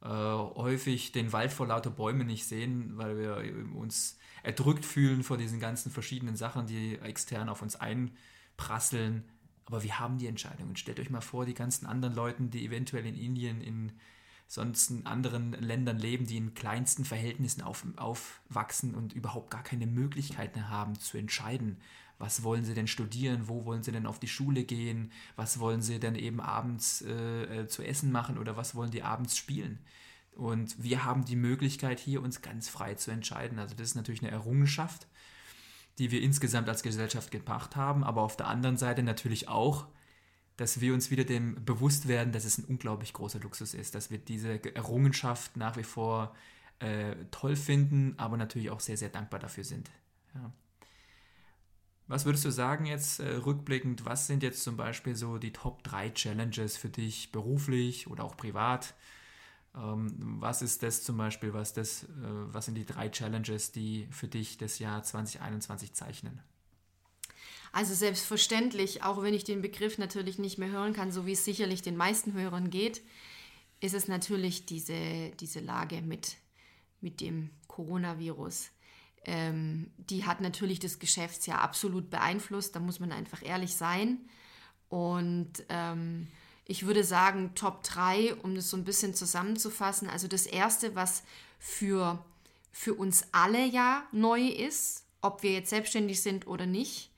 Äh, 0.00 0.08
häufig 0.08 1.12
den 1.12 1.34
Wald 1.34 1.52
vor 1.52 1.66
lauter 1.66 1.90
Bäumen 1.90 2.26
nicht 2.26 2.46
sehen, 2.46 2.96
weil 2.96 3.18
wir 3.18 3.76
uns 3.76 4.18
erdrückt 4.42 4.86
fühlen 4.86 5.22
vor 5.22 5.36
diesen 5.36 5.60
ganzen 5.60 5.92
verschiedenen 5.92 6.36
Sachen, 6.36 6.66
die 6.66 6.98
extern 7.00 7.50
auf 7.50 7.60
uns 7.60 7.76
ein 7.76 8.12
prasseln. 8.56 9.24
Aber 9.64 9.82
wir 9.82 9.98
haben 9.98 10.18
die 10.18 10.26
Entscheidungen. 10.26 10.76
Stellt 10.76 11.00
euch 11.00 11.10
mal 11.10 11.20
vor, 11.20 11.46
die 11.46 11.54
ganzen 11.54 11.86
anderen 11.86 12.14
Leute, 12.14 12.42
die 12.44 12.64
eventuell 12.64 13.06
in 13.06 13.14
Indien, 13.14 13.60
in 13.60 13.92
sonst 14.52 14.90
in 14.90 15.06
anderen 15.06 15.52
Ländern 15.52 15.98
leben, 15.98 16.26
die 16.26 16.36
in 16.36 16.52
kleinsten 16.52 17.06
Verhältnissen 17.06 17.62
auf, 17.62 17.86
aufwachsen 17.96 18.94
und 18.94 19.14
überhaupt 19.14 19.50
gar 19.50 19.62
keine 19.62 19.86
Möglichkeiten 19.86 20.68
haben 20.68 20.98
zu 20.98 21.16
entscheiden, 21.16 21.78
was 22.18 22.42
wollen 22.42 22.64
sie 22.64 22.74
denn 22.74 22.86
studieren, 22.86 23.48
wo 23.48 23.64
wollen 23.64 23.82
sie 23.82 23.92
denn 23.92 24.06
auf 24.06 24.20
die 24.20 24.28
Schule 24.28 24.64
gehen, 24.64 25.10
was 25.36 25.58
wollen 25.58 25.80
sie 25.80 25.98
denn 25.98 26.16
eben 26.16 26.40
abends 26.40 27.00
äh, 27.02 27.62
äh 27.62 27.66
zu 27.66 27.82
essen 27.82 28.12
machen 28.12 28.36
oder 28.36 28.56
was 28.56 28.74
wollen 28.74 28.90
die 28.90 29.02
abends 29.02 29.38
spielen. 29.38 29.78
Und 30.32 30.82
wir 30.82 31.04
haben 31.04 31.24
die 31.24 31.36
Möglichkeit 31.36 31.98
hier 31.98 32.22
uns 32.22 32.42
ganz 32.42 32.68
frei 32.68 32.94
zu 32.94 33.10
entscheiden. 33.10 33.58
Also 33.58 33.74
das 33.74 33.88
ist 33.88 33.94
natürlich 33.94 34.22
eine 34.22 34.30
Errungenschaft 34.30 35.06
die 35.98 36.10
wir 36.10 36.22
insgesamt 36.22 36.68
als 36.68 36.82
Gesellschaft 36.82 37.30
gebracht 37.30 37.76
haben, 37.76 38.04
aber 38.04 38.22
auf 38.22 38.36
der 38.36 38.48
anderen 38.48 38.76
Seite 38.76 39.02
natürlich 39.02 39.48
auch, 39.48 39.86
dass 40.56 40.80
wir 40.80 40.94
uns 40.94 41.10
wieder 41.10 41.24
dem 41.24 41.64
bewusst 41.64 42.08
werden, 42.08 42.32
dass 42.32 42.44
es 42.44 42.58
ein 42.58 42.64
unglaublich 42.64 43.12
großer 43.12 43.40
Luxus 43.40 43.74
ist, 43.74 43.94
dass 43.94 44.10
wir 44.10 44.18
diese 44.18 44.62
Errungenschaft 44.74 45.56
nach 45.56 45.76
wie 45.76 45.82
vor 45.82 46.34
äh, 46.78 47.14
toll 47.30 47.56
finden, 47.56 48.14
aber 48.18 48.36
natürlich 48.36 48.70
auch 48.70 48.80
sehr, 48.80 48.96
sehr 48.96 49.08
dankbar 49.08 49.40
dafür 49.40 49.64
sind. 49.64 49.90
Ja. 50.34 50.52
Was 52.08 52.24
würdest 52.24 52.44
du 52.44 52.50
sagen 52.50 52.84
jetzt 52.86 53.20
äh, 53.20 53.36
rückblickend, 53.36 54.04
was 54.04 54.26
sind 54.26 54.42
jetzt 54.42 54.62
zum 54.62 54.76
Beispiel 54.76 55.14
so 55.14 55.38
die 55.38 55.52
Top 55.52 55.82
3 55.84 56.10
Challenges 56.10 56.76
für 56.76 56.90
dich 56.90 57.32
beruflich 57.32 58.08
oder 58.08 58.24
auch 58.24 58.36
privat? 58.36 58.94
Ähm, 59.74 60.14
was 60.40 60.62
ist 60.62 60.82
das 60.82 61.02
zum 61.02 61.16
Beispiel, 61.16 61.54
was, 61.54 61.72
das, 61.72 62.04
äh, 62.04 62.06
was 62.18 62.66
sind 62.66 62.74
die 62.74 62.84
drei 62.84 63.08
Challenges, 63.08 63.72
die 63.72 64.06
für 64.10 64.28
dich 64.28 64.58
das 64.58 64.78
Jahr 64.78 65.02
2021 65.02 65.94
zeichnen? 65.94 66.40
Also 67.72 67.94
selbstverständlich, 67.94 69.02
auch 69.02 69.22
wenn 69.22 69.32
ich 69.32 69.44
den 69.44 69.62
Begriff 69.62 69.96
natürlich 69.96 70.38
nicht 70.38 70.58
mehr 70.58 70.70
hören 70.70 70.92
kann, 70.92 71.10
so 71.10 71.24
wie 71.24 71.32
es 71.32 71.44
sicherlich 71.44 71.80
den 71.80 71.96
meisten 71.96 72.34
Hörern 72.34 72.68
geht, 72.68 73.02
ist 73.80 73.94
es 73.94 74.08
natürlich 74.08 74.66
diese, 74.66 75.30
diese 75.40 75.60
Lage 75.60 76.02
mit, 76.02 76.36
mit 77.00 77.20
dem 77.22 77.50
Coronavirus. 77.68 78.70
Ähm, 79.24 79.90
die 79.96 80.26
hat 80.26 80.42
natürlich 80.42 80.80
das 80.80 80.98
Geschäftsjahr 80.98 81.62
absolut 81.62 82.10
beeinflusst, 82.10 82.76
da 82.76 82.80
muss 82.80 83.00
man 83.00 83.10
einfach 83.10 83.42
ehrlich 83.42 83.74
sein. 83.74 84.18
Und 84.90 85.64
ähm, 85.70 86.28
ich 86.64 86.86
würde 86.86 87.04
sagen, 87.04 87.54
Top 87.54 87.82
3, 87.82 88.36
um 88.36 88.54
das 88.54 88.70
so 88.70 88.76
ein 88.76 88.84
bisschen 88.84 89.14
zusammenzufassen. 89.14 90.08
Also 90.08 90.28
das 90.28 90.46
Erste, 90.46 90.94
was 90.94 91.22
für, 91.58 92.24
für 92.70 92.94
uns 92.94 93.26
alle 93.32 93.64
ja 93.64 94.04
neu 94.12 94.46
ist, 94.46 95.04
ob 95.20 95.42
wir 95.42 95.52
jetzt 95.52 95.70
selbstständig 95.70 96.22
sind 96.22 96.46
oder 96.46 96.66
nicht, 96.66 97.10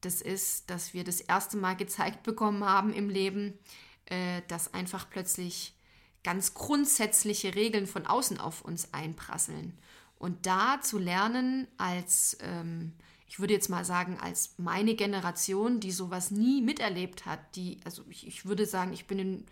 das 0.00 0.22
ist, 0.22 0.70
dass 0.70 0.94
wir 0.94 1.04
das 1.04 1.20
erste 1.20 1.56
Mal 1.56 1.74
gezeigt 1.74 2.22
bekommen 2.22 2.64
haben 2.64 2.92
im 2.92 3.08
Leben, 3.08 3.58
äh, 4.06 4.42
dass 4.48 4.72
einfach 4.74 5.08
plötzlich 5.10 5.74
ganz 6.22 6.54
grundsätzliche 6.54 7.54
Regeln 7.54 7.86
von 7.86 8.06
außen 8.06 8.38
auf 8.38 8.62
uns 8.62 8.92
einprasseln. 8.92 9.76
Und 10.18 10.46
da 10.46 10.80
zu 10.80 10.98
lernen 10.98 11.68
als 11.78 12.36
ähm, 12.40 12.92
ich 13.28 13.38
würde 13.38 13.52
jetzt 13.52 13.68
mal 13.68 13.84
sagen, 13.84 14.18
als 14.20 14.54
meine 14.56 14.94
Generation, 14.94 15.80
die 15.80 15.92
sowas 15.92 16.30
nie 16.30 16.62
miterlebt 16.62 17.26
hat, 17.26 17.40
die, 17.54 17.78
also 17.84 18.02
ich, 18.08 18.26
ich 18.26 18.46
würde 18.46 18.64
sagen, 18.64 18.92
ich 18.92 19.06
bin 19.06 19.18
in 19.18 19.44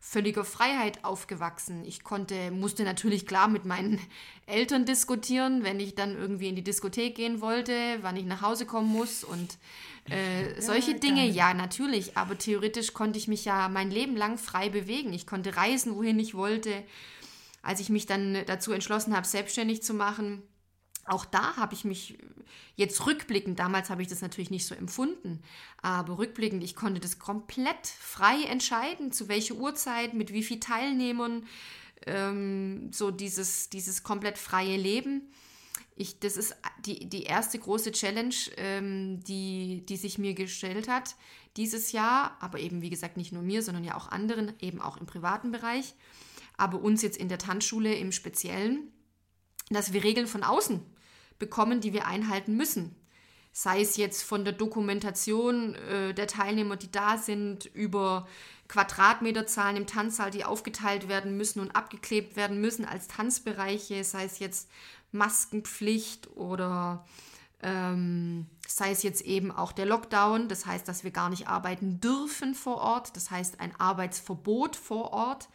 völliger 0.00 0.44
Freiheit 0.44 1.02
aufgewachsen. 1.02 1.82
Ich 1.84 2.04
konnte, 2.04 2.50
musste 2.50 2.84
natürlich 2.84 3.26
klar 3.26 3.48
mit 3.48 3.64
meinen 3.64 3.98
Eltern 4.46 4.84
diskutieren, 4.84 5.64
wenn 5.64 5.80
ich 5.80 5.94
dann 5.94 6.14
irgendwie 6.14 6.48
in 6.48 6.56
die 6.56 6.62
Diskothek 6.62 7.16
gehen 7.16 7.40
wollte, 7.40 7.72
wann 8.02 8.16
ich 8.16 8.24
nach 8.24 8.42
Hause 8.42 8.66
kommen 8.66 8.88
muss 8.88 9.24
und 9.24 9.56
äh, 10.10 10.60
solche 10.60 10.92
ja, 10.92 10.98
Dinge. 10.98 11.26
Ja, 11.26 11.54
natürlich, 11.54 12.16
aber 12.16 12.36
theoretisch 12.38 12.92
konnte 12.92 13.18
ich 13.18 13.28
mich 13.28 13.46
ja 13.46 13.68
mein 13.68 13.90
Leben 13.90 14.14
lang 14.14 14.38
frei 14.38 14.68
bewegen. 14.68 15.12
Ich 15.12 15.26
konnte 15.26 15.56
reisen, 15.56 15.96
wohin 15.96 16.18
ich 16.18 16.34
wollte. 16.34 16.84
Als 17.62 17.80
ich 17.80 17.88
mich 17.88 18.04
dann 18.04 18.36
dazu 18.46 18.72
entschlossen 18.72 19.16
habe, 19.16 19.26
selbstständig 19.26 19.82
zu 19.82 19.94
machen, 19.94 20.42
auch 21.06 21.24
da 21.24 21.56
habe 21.56 21.74
ich 21.74 21.84
mich 21.84 22.18
jetzt 22.76 23.06
rückblickend, 23.06 23.58
damals 23.58 23.90
habe 23.90 24.02
ich 24.02 24.08
das 24.08 24.22
natürlich 24.22 24.50
nicht 24.50 24.66
so 24.66 24.74
empfunden, 24.74 25.42
aber 25.82 26.18
rückblickend, 26.18 26.64
ich 26.64 26.74
konnte 26.74 27.00
das 27.00 27.18
komplett 27.18 27.86
frei 27.86 28.44
entscheiden, 28.44 29.12
zu 29.12 29.28
welcher 29.28 29.54
Uhrzeit, 29.54 30.14
mit 30.14 30.32
wie 30.32 30.42
vielen 30.42 30.60
Teilnehmern, 30.60 31.46
ähm, 32.06 32.90
so 32.92 33.10
dieses, 33.10 33.70
dieses 33.70 34.02
komplett 34.02 34.38
freie 34.38 34.76
Leben. 34.76 35.30
Ich, 35.96 36.18
das 36.18 36.36
ist 36.36 36.56
die, 36.84 37.08
die 37.08 37.22
erste 37.22 37.58
große 37.58 37.92
Challenge, 37.92 38.34
ähm, 38.56 39.22
die, 39.24 39.84
die 39.86 39.96
sich 39.96 40.18
mir 40.18 40.34
gestellt 40.34 40.88
hat 40.88 41.14
dieses 41.56 41.92
Jahr, 41.92 42.36
aber 42.40 42.58
eben 42.58 42.82
wie 42.82 42.90
gesagt 42.90 43.16
nicht 43.16 43.32
nur 43.32 43.42
mir, 43.42 43.62
sondern 43.62 43.84
ja 43.84 43.96
auch 43.96 44.08
anderen, 44.08 44.52
eben 44.60 44.80
auch 44.80 44.96
im 44.96 45.06
privaten 45.06 45.52
Bereich, 45.52 45.94
aber 46.56 46.80
uns 46.80 47.02
jetzt 47.02 47.16
in 47.16 47.28
der 47.28 47.38
Tanzschule 47.38 47.94
im 47.94 48.10
Speziellen, 48.10 48.92
dass 49.70 49.92
wir 49.92 50.02
Regeln 50.02 50.26
von 50.26 50.42
außen 50.42 50.82
bekommen, 51.38 51.80
die 51.80 51.92
wir 51.92 52.06
einhalten 52.06 52.56
müssen. 52.56 52.94
Sei 53.52 53.80
es 53.80 53.96
jetzt 53.96 54.22
von 54.22 54.44
der 54.44 54.52
Dokumentation 54.52 55.74
äh, 55.74 56.12
der 56.12 56.26
Teilnehmer, 56.26 56.76
die 56.76 56.90
da 56.90 57.18
sind, 57.18 57.66
über 57.66 58.26
Quadratmeterzahlen 58.68 59.76
im 59.76 59.86
Tanzsaal, 59.86 60.30
die 60.30 60.44
aufgeteilt 60.44 61.08
werden 61.08 61.36
müssen 61.36 61.60
und 61.60 61.76
abgeklebt 61.76 62.36
werden 62.36 62.60
müssen 62.60 62.84
als 62.84 63.06
Tanzbereiche, 63.06 64.02
sei 64.02 64.24
es 64.24 64.38
jetzt 64.38 64.68
Maskenpflicht 65.12 66.28
oder 66.36 67.04
ähm, 67.62 68.46
sei 68.66 68.90
es 68.90 69.02
jetzt 69.02 69.22
eben 69.22 69.50
auch 69.52 69.72
der 69.72 69.86
Lockdown, 69.86 70.48
das 70.48 70.66
heißt, 70.66 70.86
dass 70.88 71.04
wir 71.04 71.12
gar 71.12 71.30
nicht 71.30 71.48
arbeiten 71.48 72.00
dürfen 72.00 72.54
vor 72.54 72.78
Ort, 72.78 73.16
das 73.16 73.30
heißt 73.30 73.60
ein 73.60 73.78
Arbeitsverbot 73.78 74.76
vor 74.76 75.12
Ort. 75.12 75.48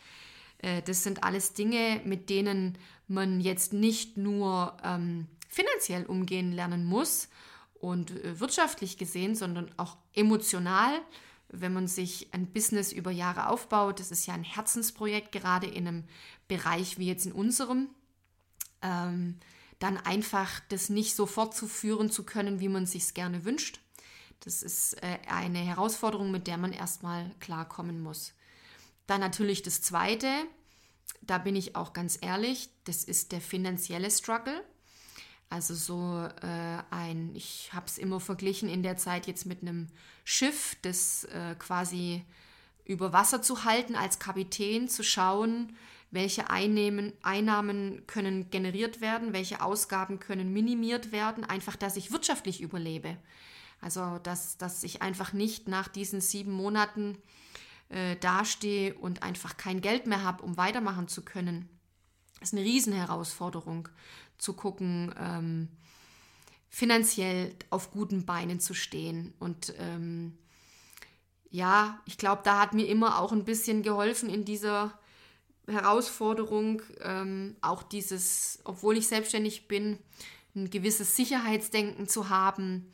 Äh, 0.60 0.82
das 0.84 1.04
sind 1.04 1.24
alles 1.24 1.54
Dinge, 1.54 2.02
mit 2.06 2.30
denen 2.30 2.78
man 3.08 3.42
jetzt 3.42 3.74
nicht 3.74 4.18
nur 4.18 4.78
ähm, 4.84 5.28
finanziell 5.50 6.06
umgehen 6.06 6.54
lernen 6.54 6.86
muss 6.86 7.28
und 7.74 8.12
äh, 8.12 8.40
wirtschaftlich 8.40 8.98
gesehen, 8.98 9.36
sondern 9.36 9.70
auch 9.78 9.98
emotional, 10.14 11.02
wenn 11.50 11.74
man 11.74 11.88
sich 11.88 12.34
ein 12.34 12.48
Business 12.48 12.94
über 12.94 13.12
Jahre 13.12 13.50
aufbaut. 13.50 14.00
Das 14.00 14.12
ist 14.12 14.28
ja 14.28 14.36
ein 14.36 14.44
Herzensprojekt, 14.44 15.32
gerade 15.32 15.68
in 15.68 15.88
einem 15.88 16.04
Bereich 16.48 16.98
wie 16.98 17.08
jetzt 17.08 17.26
in 17.26 17.34
unserem. 17.34 17.90
Ähm, 18.82 19.40
dann 19.80 19.98
einfach 19.98 20.60
das 20.70 20.90
nicht 20.90 21.16
so 21.16 21.26
fortzuführen 21.26 22.12
zu 22.12 22.24
können, 22.24 22.60
wie 22.60 22.70
man 22.70 22.86
sich 22.86 23.14
gerne 23.14 23.46
wünscht. 23.46 23.80
Das 24.42 24.62
ist 24.62 24.94
äh, 25.02 25.18
eine 25.28 25.60
Herausforderung, 25.60 26.32
mit 26.32 26.48
der 26.48 26.58
man 26.58 26.74
erstmal 26.74 27.32
klarkommen 27.40 28.02
muss. 28.02 28.34
Dann 29.08 29.22
natürlich 29.22 29.64
das 29.64 29.82
Zweite, 29.82 30.30
da 31.22 31.38
bin 31.38 31.56
ich 31.56 31.76
auch 31.76 31.94
ganz 31.94 32.18
ehrlich, 32.22 32.70
das 32.84 33.04
ist 33.04 33.32
der 33.32 33.42
finanzielle 33.42 34.12
Struggle. 34.12 34.64
Also 35.50 35.74
so 35.74 36.28
äh, 36.42 36.84
ein, 36.92 37.32
ich 37.36 37.72
habe 37.74 37.88
es 37.88 37.98
immer 37.98 38.20
verglichen 38.20 38.70
in 38.70 38.84
der 38.84 38.98
Zeit 38.98 39.26
jetzt 39.26 39.46
mit 39.46 39.62
einem 39.62 39.88
Schiff, 40.24 40.78
das 40.84 41.24
äh, 41.26 41.56
quasi 41.58 42.24
über 42.86 43.14
Wasser 43.14 43.42
zu 43.42 43.64
halten, 43.64 43.96
als 43.96 44.20
Kapitän 44.20 44.88
zu 44.90 45.04
schauen, 45.04 45.76
welche 46.12 46.50
Einnehmen, 46.50 47.14
Einnahmen 47.22 48.06
können 48.08 48.50
generiert 48.50 49.02
werden, 49.02 49.34
welche 49.34 49.62
Ausgaben 49.62 50.20
können 50.20 50.54
minimiert 50.54 51.12
werden, 51.12 51.44
einfach, 51.44 51.76
dass 51.76 51.98
ich 51.98 52.12
wirtschaftlich 52.12 52.62
überlebe. 52.62 53.18
Also, 53.82 54.20
dass, 54.24 54.58
dass 54.58 54.84
ich 54.84 55.02
einfach 55.02 55.34
nicht 55.34 55.68
nach 55.68 55.88
diesen 55.88 56.20
sieben 56.20 56.52
Monaten 56.52 57.18
äh, 57.90 58.16
dastehe 58.18 58.94
und 58.96 59.24
einfach 59.24 59.58
kein 59.58 59.82
Geld 59.82 60.06
mehr 60.08 60.24
habe, 60.24 60.44
um 60.44 60.58
weitermachen 60.58 61.08
zu 61.08 61.24
können. 61.24 61.70
Ist 62.42 62.54
eine 62.54 62.64
Riesenherausforderung 62.64 63.90
zu 64.38 64.54
gucken, 64.54 65.14
ähm, 65.20 65.68
finanziell 66.70 67.56
auf 67.70 67.92
guten 67.92 68.26
Beinen 68.26 68.60
zu 68.60 68.74
stehen. 68.74 69.34
Und 69.40 69.74
ähm, 69.78 70.38
ja, 71.50 72.00
ich 72.06 72.18
glaube, 72.18 72.42
da 72.44 72.60
hat 72.60 72.74
mir 72.74 72.88
immer 72.88 73.20
auch 73.20 73.32
ein 73.32 73.44
bisschen 73.44 73.84
geholfen 73.84 74.30
in 74.30 74.46
dieser 74.46 74.98
Herausforderung, 75.68 76.82
ähm, 77.02 77.56
auch 77.62 77.84
dieses, 77.84 78.60
obwohl 78.64 78.98
ich 78.98 79.08
selbstständig 79.08 79.68
bin, 79.68 79.98
ein 80.56 80.70
gewisses 80.70 81.16
Sicherheitsdenken 81.16 82.08
zu 82.08 82.30
haben. 82.30 82.92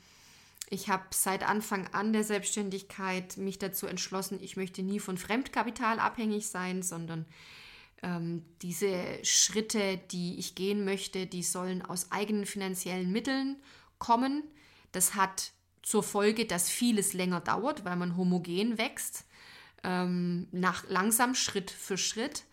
Ich 0.69 0.89
habe 0.89 1.03
seit 1.11 1.47
Anfang 1.47 1.87
an 1.93 2.11
der 2.11 2.23
Selbstständigkeit 2.23 3.37
mich 3.37 3.59
dazu 3.59 3.87
entschlossen, 3.87 4.39
ich 4.41 4.57
möchte 4.57 4.83
nie 4.83 4.99
von 4.99 5.17
Fremdkapital 5.17 5.99
abhängig 5.99 6.47
sein, 6.47 6.81
sondern 6.81 7.25
ähm, 8.03 8.43
diese 8.61 8.93
Schritte, 9.23 9.97
die 10.11 10.37
ich 10.37 10.55
gehen 10.55 10.85
möchte, 10.85 11.27
die 11.27 11.43
sollen 11.43 11.81
aus 11.81 12.11
eigenen 12.11 12.45
finanziellen 12.45 13.11
Mitteln 13.11 13.57
kommen. 13.99 14.43
Das 14.91 15.15
hat 15.15 15.51
zur 15.81 16.03
Folge, 16.03 16.45
dass 16.45 16.69
vieles 16.69 17.13
länger 17.13 17.41
dauert, 17.41 17.85
weil 17.85 17.95
man 17.95 18.17
homogen 18.17 18.77
wächst, 18.77 19.25
ähm, 19.83 20.47
nach 20.51 20.87
langsam 20.89 21.35
Schritt 21.35 21.69
für 21.71 21.97
Schritt. 21.97 22.43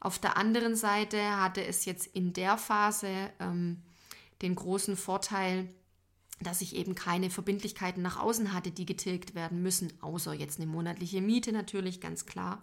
Auf 0.00 0.18
der 0.18 0.36
anderen 0.36 0.76
Seite 0.76 1.40
hatte 1.40 1.64
es 1.64 1.86
jetzt 1.86 2.06
in 2.08 2.34
der 2.34 2.58
Phase 2.58 3.08
ähm, 3.40 3.82
den 4.42 4.54
großen 4.54 4.96
Vorteil, 4.96 5.70
dass 6.40 6.60
ich 6.60 6.76
eben 6.76 6.94
keine 6.94 7.30
Verbindlichkeiten 7.30 8.02
nach 8.02 8.20
außen 8.20 8.52
hatte, 8.52 8.70
die 8.70 8.84
getilgt 8.84 9.34
werden 9.34 9.62
müssen, 9.62 9.92
außer 10.02 10.34
jetzt 10.34 10.60
eine 10.60 10.66
monatliche 10.66 11.22
Miete 11.22 11.52
natürlich, 11.52 12.00
ganz 12.00 12.26
klar. 12.26 12.62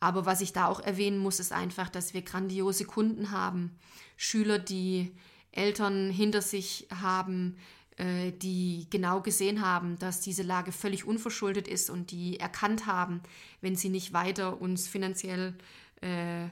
Aber 0.00 0.26
was 0.26 0.40
ich 0.40 0.52
da 0.52 0.66
auch 0.66 0.80
erwähnen 0.80 1.18
muss, 1.18 1.40
ist 1.40 1.52
einfach, 1.52 1.88
dass 1.88 2.14
wir 2.14 2.22
grandiose 2.22 2.84
Kunden 2.84 3.30
haben. 3.30 3.78
Schüler, 4.16 4.58
die 4.58 5.12
Eltern 5.52 6.10
hinter 6.10 6.42
sich 6.42 6.86
haben, 6.94 7.56
äh, 7.96 8.32
die 8.32 8.86
genau 8.90 9.22
gesehen 9.22 9.62
haben, 9.62 9.98
dass 9.98 10.20
diese 10.20 10.42
Lage 10.42 10.70
völlig 10.70 11.06
unverschuldet 11.06 11.66
ist 11.66 11.88
und 11.88 12.10
die 12.10 12.38
erkannt 12.38 12.86
haben, 12.86 13.22
wenn 13.62 13.74
sie 13.74 13.88
nicht 13.88 14.12
weiter 14.12 14.60
uns 14.60 14.86
finanziell 14.86 15.54
äh, 16.02 16.48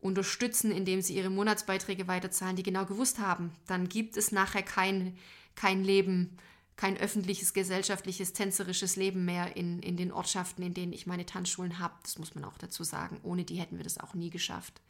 unterstützen, 0.00 0.72
indem 0.72 1.00
sie 1.00 1.14
ihre 1.14 1.30
Monatsbeiträge 1.30 2.08
weiterzahlen, 2.08 2.56
die 2.56 2.64
genau 2.64 2.84
gewusst 2.84 3.20
haben, 3.20 3.52
dann 3.68 3.88
gibt 3.88 4.16
es 4.16 4.32
nachher 4.32 4.64
kein, 4.64 5.16
kein 5.54 5.84
Leben 5.84 6.36
kein 6.76 6.96
öffentliches, 6.96 7.52
gesellschaftliches, 7.52 8.32
tänzerisches 8.32 8.96
Leben 8.96 9.24
mehr 9.24 9.56
in, 9.56 9.80
in 9.80 9.96
den 9.96 10.12
Ortschaften, 10.12 10.62
in 10.62 10.74
denen 10.74 10.92
ich 10.92 11.06
meine 11.06 11.26
Tanzschulen 11.26 11.78
habe. 11.78 11.94
Das 12.02 12.18
muss 12.18 12.34
man 12.34 12.44
auch 12.44 12.58
dazu 12.58 12.82
sagen. 12.84 13.20
Ohne 13.22 13.44
die 13.44 13.56
hätten 13.56 13.76
wir 13.76 13.84
das 13.84 13.98
auch 13.98 14.14
nie 14.14 14.30
geschafft. 14.30 14.80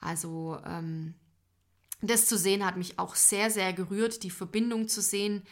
Also 0.00 0.58
ähm, 0.64 1.14
das 2.02 2.26
zu 2.26 2.38
sehen 2.38 2.64
hat 2.64 2.76
mich 2.76 2.98
auch 2.98 3.14
sehr, 3.14 3.50
sehr 3.50 3.72
gerührt, 3.72 4.22
die 4.22 4.30
Verbindung 4.30 4.88
zu 4.88 5.02
sehen, 5.02 5.42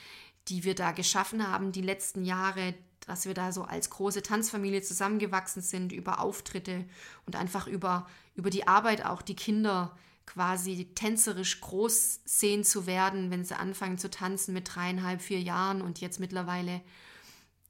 die 0.49 0.65
wir 0.65 0.75
da 0.75 0.93
geschaffen 0.93 1.47
haben 1.47 1.73
die 1.73 1.83
letzten 1.83 2.25
Jahre, 2.25 2.75
dass 3.07 3.27
wir 3.27 3.35
da 3.35 3.53
so 3.53 3.65
als 3.65 3.91
große 3.91 4.23
Tanzfamilie 4.23 4.83
zusammengewachsen 4.83 5.63
sind 5.63 5.93
über 5.93 6.21
Auftritte 6.21 6.85
und 7.27 7.37
einfach 7.37 7.67
über, 7.67 8.07
über 8.35 8.51
die 8.51 8.67
Arbeit 8.67 9.05
auch 9.05 9.23
die 9.23 9.37
Kinder 9.37 9.97
quasi 10.29 10.85
tänzerisch 10.95 11.61
groß 11.63 12.21
sehen 12.27 12.63
zu 12.63 12.87
werden, 12.87 13.31
wenn 13.31 13.47
sie 13.47 13.59
anfangen 13.59 13.97
zu 13.97 14.11
tanzen 14.11 14.53
mit 14.53 14.75
dreieinhalb, 14.75 15.23
vier 15.23 15.41
Jahren 15.41 15.81
und 15.81 16.03
jetzt 16.03 16.21
mittlerweile 16.21 16.83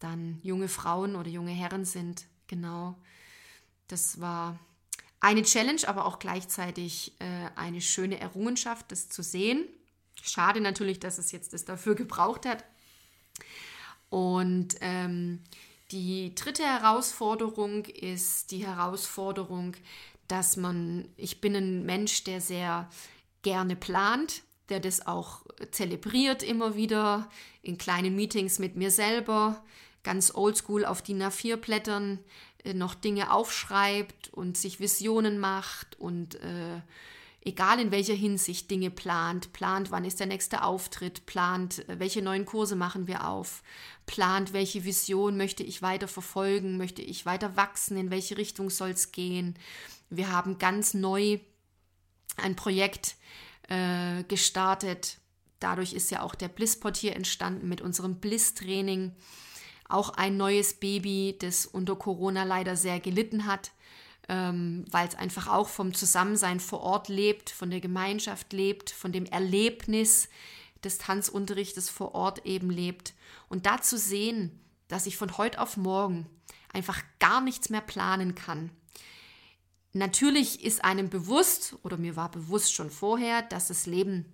dann 0.01 0.41
junge 0.43 0.67
Frauen 0.67 1.15
oder 1.15 1.29
junge 1.29 1.53
Herren 1.53 1.85
sind. 1.85 2.27
Genau. 2.49 2.97
Das 3.87 4.21
war 4.21 4.59
eine 5.21 5.45
Challenge, 5.45 5.83
aber 5.87 6.05
auch 6.05 6.19
gleichzeitig 6.19 7.13
äh, 7.21 7.51
eine 7.55 7.81
schöne 7.81 8.19
Errungenschaft, 8.19 8.91
das 8.91 9.09
zu 9.09 9.23
sehen. 9.23 9.65
Schade 10.21 10.61
natürlich, 10.61 10.99
dass 10.99 11.19
es 11.19 11.31
jetzt 11.31 11.53
das 11.53 11.65
dafür 11.65 11.95
gebraucht 11.95 12.45
hat. 12.45 12.65
Und 14.11 14.75
ähm, 14.81 15.45
die 15.93 16.35
dritte 16.35 16.65
Herausforderung 16.65 17.85
ist 17.85 18.51
die 18.51 18.67
Herausforderung, 18.67 19.77
dass 20.29 20.57
man, 20.57 21.09
ich 21.17 21.41
bin 21.41 21.57
ein 21.57 21.85
Mensch, 21.85 22.25
der 22.25 22.41
sehr 22.41 22.89
gerne 23.43 23.77
plant, 23.77 24.43
der 24.69 24.81
das 24.81 25.07
auch 25.07 25.43
zelebriert 25.71 26.43
immer 26.43 26.77
wieder 26.77 27.31
in 27.63 27.79
kleinen 27.79 28.15
Meetings 28.15 28.59
mit 28.59 28.77
mir 28.77 28.91
selber, 28.91 29.65
ganz 30.03 30.35
oldschool 30.35 30.85
auf 30.85 31.03
DIN 31.03 31.23
A4 31.23 31.57
Blättern 31.57 32.19
äh, 32.65 32.75
noch 32.75 32.95
Dinge 32.95 33.33
aufschreibt 33.33 34.33
und 34.33 34.57
sich 34.57 34.81
Visionen 34.81 35.39
macht 35.39 35.99
und 35.99 36.37
äh, 36.37 36.81
egal 37.43 37.81
in 37.81 37.91
welcher 37.91 38.15
Hinsicht 38.15 38.71
Dinge 38.71 38.91
plant, 38.91 39.53
plant, 39.53 39.91
wann 39.91 40.05
ist 40.05 40.21
der 40.21 40.27
nächste 40.27 40.63
Auftritt, 40.63 41.27
plant, 41.27 41.89
äh, 41.89 41.99
welche 41.99 42.23
neuen 42.23 42.47
Kurse 42.47 42.77
machen 42.77 43.07
wir 43.07 43.27
auf, 43.27 43.63
plant, 44.07 44.53
welche 44.53 44.85
Vision 44.85 45.37
möchte 45.37 45.63
ich 45.63 45.83
weiter 45.83 46.09
verfolgen, 46.09 46.77
möchte 46.77 47.03
ich 47.03 47.27
weiter 47.27 47.57
wachsen, 47.57 47.97
in 47.97 48.11
welche 48.11 48.37
Richtung 48.37 48.71
soll 48.71 48.91
es 48.91 49.13
gehen. 49.13 49.55
Wir 50.11 50.33
haben 50.33 50.59
ganz 50.59 50.95
neu 50.95 51.39
ein 52.37 52.57
Projekt 52.57 53.17
äh, 53.69 54.25
gestartet. 54.25 55.19
Dadurch 55.61 55.93
ist 55.93 56.11
ja 56.11 56.23
auch 56.23 56.35
der 56.35 56.49
Blissportier 56.49 57.17
entstanden 57.17 57.69
mit 57.69 57.81
unserem 57.81 58.17
Bliss-Training. 58.21 59.15
Auch 59.89 60.11
ein 60.11 60.37
neues 60.37 60.75
Baby, 60.75 61.37
das 61.39 61.67
unter 61.67 61.97
Corona 61.97 62.45
leider 62.45 62.77
sehr 62.77 63.01
gelitten 63.01 63.47
hat 63.47 63.73
ähm, 64.29 64.85
weil 64.91 65.09
es 65.09 65.15
einfach 65.15 65.49
auch 65.49 65.69
vom 65.69 65.95
Zusammensein 65.95 66.61
vor 66.61 66.81
Ort 66.81 67.09
lebt, 67.09 67.51
von 67.51 67.71
der 67.71 67.81
Gemeinschaft 67.81 68.53
lebt, 68.53 68.91
von 68.91 69.11
dem 69.11 69.25
Erlebnis 69.25 70.29
des 70.85 70.99
Tanzunterrichtes 70.99 71.91
vor 71.91 72.15
Ort 72.15 72.45
eben 72.45 72.71
lebt. 72.71 73.15
Und 73.49 73.67
da 73.67 73.81
zu 73.81 73.97
sehen, 73.97 74.61
dass 74.87 75.07
ich 75.07 75.17
von 75.17 75.39
heute 75.39 75.61
auf 75.61 75.77
morgen 75.77 76.27
einfach 76.73 77.03
gar 77.19 77.41
nichts 77.41 77.71
mehr 77.71 77.81
planen 77.81 78.35
kann. 78.35 78.71
Natürlich 79.93 80.65
ist 80.65 80.85
einem 80.85 81.09
bewusst, 81.09 81.77
oder 81.83 81.97
mir 81.97 82.17
war 82.17 82.31
bewusst 82.31 82.75
schon 82.75 82.91
vorher, 82.91 83.43
dass 83.43 83.69
das 83.69 83.87
Leben 83.87 84.27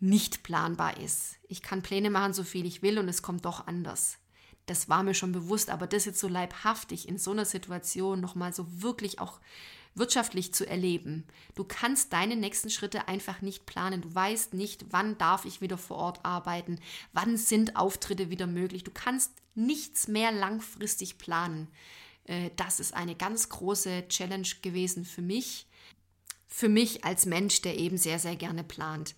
nicht 0.00 0.42
planbar 0.42 0.98
ist. 0.98 1.36
Ich 1.48 1.62
kann 1.62 1.82
Pläne 1.82 2.10
machen, 2.10 2.32
so 2.32 2.44
viel 2.44 2.66
ich 2.66 2.82
will, 2.82 2.98
und 2.98 3.08
es 3.08 3.22
kommt 3.22 3.44
doch 3.44 3.66
anders 3.66 4.18
das 4.66 4.88
war 4.88 5.02
mir 5.02 5.14
schon 5.14 5.32
bewusst, 5.32 5.70
aber 5.70 5.86
das 5.86 6.04
jetzt 6.04 6.20
so 6.20 6.28
leibhaftig 6.28 7.08
in 7.08 7.18
so 7.18 7.32
einer 7.32 7.44
Situation 7.44 8.20
nochmal 8.20 8.52
so 8.52 8.82
wirklich 8.82 9.18
auch 9.18 9.40
wirtschaftlich 9.94 10.52
zu 10.52 10.66
erleben. 10.66 11.24
Du 11.54 11.64
kannst 11.64 12.12
deine 12.12 12.34
nächsten 12.34 12.70
Schritte 12.70 13.06
einfach 13.06 13.42
nicht 13.42 13.64
planen. 13.66 14.02
Du 14.02 14.12
weißt 14.12 14.54
nicht, 14.54 14.86
wann 14.90 15.16
darf 15.18 15.44
ich 15.44 15.60
wieder 15.60 15.78
vor 15.78 15.98
Ort 15.98 16.24
arbeiten, 16.24 16.80
wann 17.12 17.36
sind 17.36 17.76
Auftritte 17.76 18.30
wieder 18.30 18.46
möglich. 18.46 18.82
Du 18.82 18.90
kannst 18.92 19.32
nichts 19.54 20.08
mehr 20.08 20.32
langfristig 20.32 21.18
planen. 21.18 21.68
Äh, 22.24 22.50
das 22.56 22.80
ist 22.80 22.94
eine 22.94 23.14
ganz 23.14 23.48
große 23.48 24.08
Challenge 24.08 24.48
gewesen 24.62 25.04
für 25.04 25.22
mich. 25.22 25.66
Für 26.46 26.68
mich 26.68 27.04
als 27.04 27.26
Mensch, 27.26 27.62
der 27.62 27.78
eben 27.78 27.96
sehr, 27.96 28.18
sehr 28.18 28.36
gerne 28.36 28.64
plant. 28.64 29.14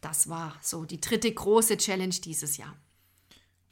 Das 0.00 0.28
war 0.28 0.56
so 0.60 0.84
die 0.84 1.00
dritte 1.00 1.32
große 1.32 1.76
Challenge 1.76 2.14
dieses 2.14 2.56
Jahr. 2.56 2.76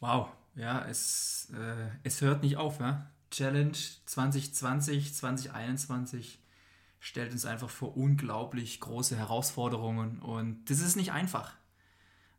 Wow, 0.00 0.28
ja, 0.54 0.84
es, 0.86 1.52
äh, 1.52 1.90
es 2.04 2.20
hört 2.20 2.42
nicht 2.42 2.56
auf. 2.56 2.80
Ja? 2.80 3.10
Challenge 3.30 3.76
2020, 4.06 5.14
2021 5.14 6.38
stellt 7.00 7.32
uns 7.32 7.44
einfach 7.44 7.70
vor 7.70 7.96
unglaublich 7.96 8.78
große 8.80 9.16
Herausforderungen 9.16 10.20
und 10.20 10.64
das 10.70 10.80
ist 10.80 10.96
nicht 10.96 11.12
einfach. 11.12 11.54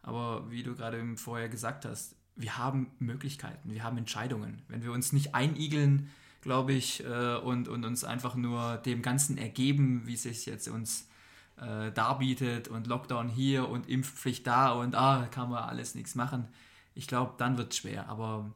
Aber 0.01 0.49
wie 0.49 0.63
du 0.63 0.75
gerade 0.75 1.17
vorher 1.17 1.49
gesagt 1.49 1.85
hast, 1.85 2.15
wir 2.35 2.57
haben 2.57 2.91
Möglichkeiten, 2.99 3.73
wir 3.73 3.83
haben 3.83 3.97
Entscheidungen. 3.97 4.63
Wenn 4.67 4.83
wir 4.83 4.91
uns 4.91 5.11
nicht 5.11 5.35
einigeln, 5.35 6.09
glaube 6.43 6.73
ich, 6.73 7.03
äh, 7.03 7.35
und, 7.37 7.67
und 7.67 7.85
uns 7.85 8.03
einfach 8.03 8.35
nur 8.35 8.77
dem 8.77 9.01
Ganzen 9.01 9.37
ergeben, 9.37 10.03
wie 10.05 10.13
es 10.13 10.23
sich 10.23 10.45
jetzt 10.45 10.67
uns 10.67 11.07
äh, 11.57 11.91
darbietet 11.91 12.67
und 12.67 12.87
Lockdown 12.87 13.29
hier 13.29 13.69
und 13.69 13.89
Impfpflicht 13.89 14.45
da 14.45 14.73
und 14.73 14.95
ah, 14.95 15.27
kann 15.31 15.49
man 15.49 15.63
alles 15.63 15.95
nichts 15.95 16.15
machen, 16.15 16.47
ich 16.95 17.07
glaube, 17.07 17.33
dann 17.37 17.57
wird 17.57 17.71
es 17.71 17.77
schwer. 17.79 18.09
Aber 18.09 18.51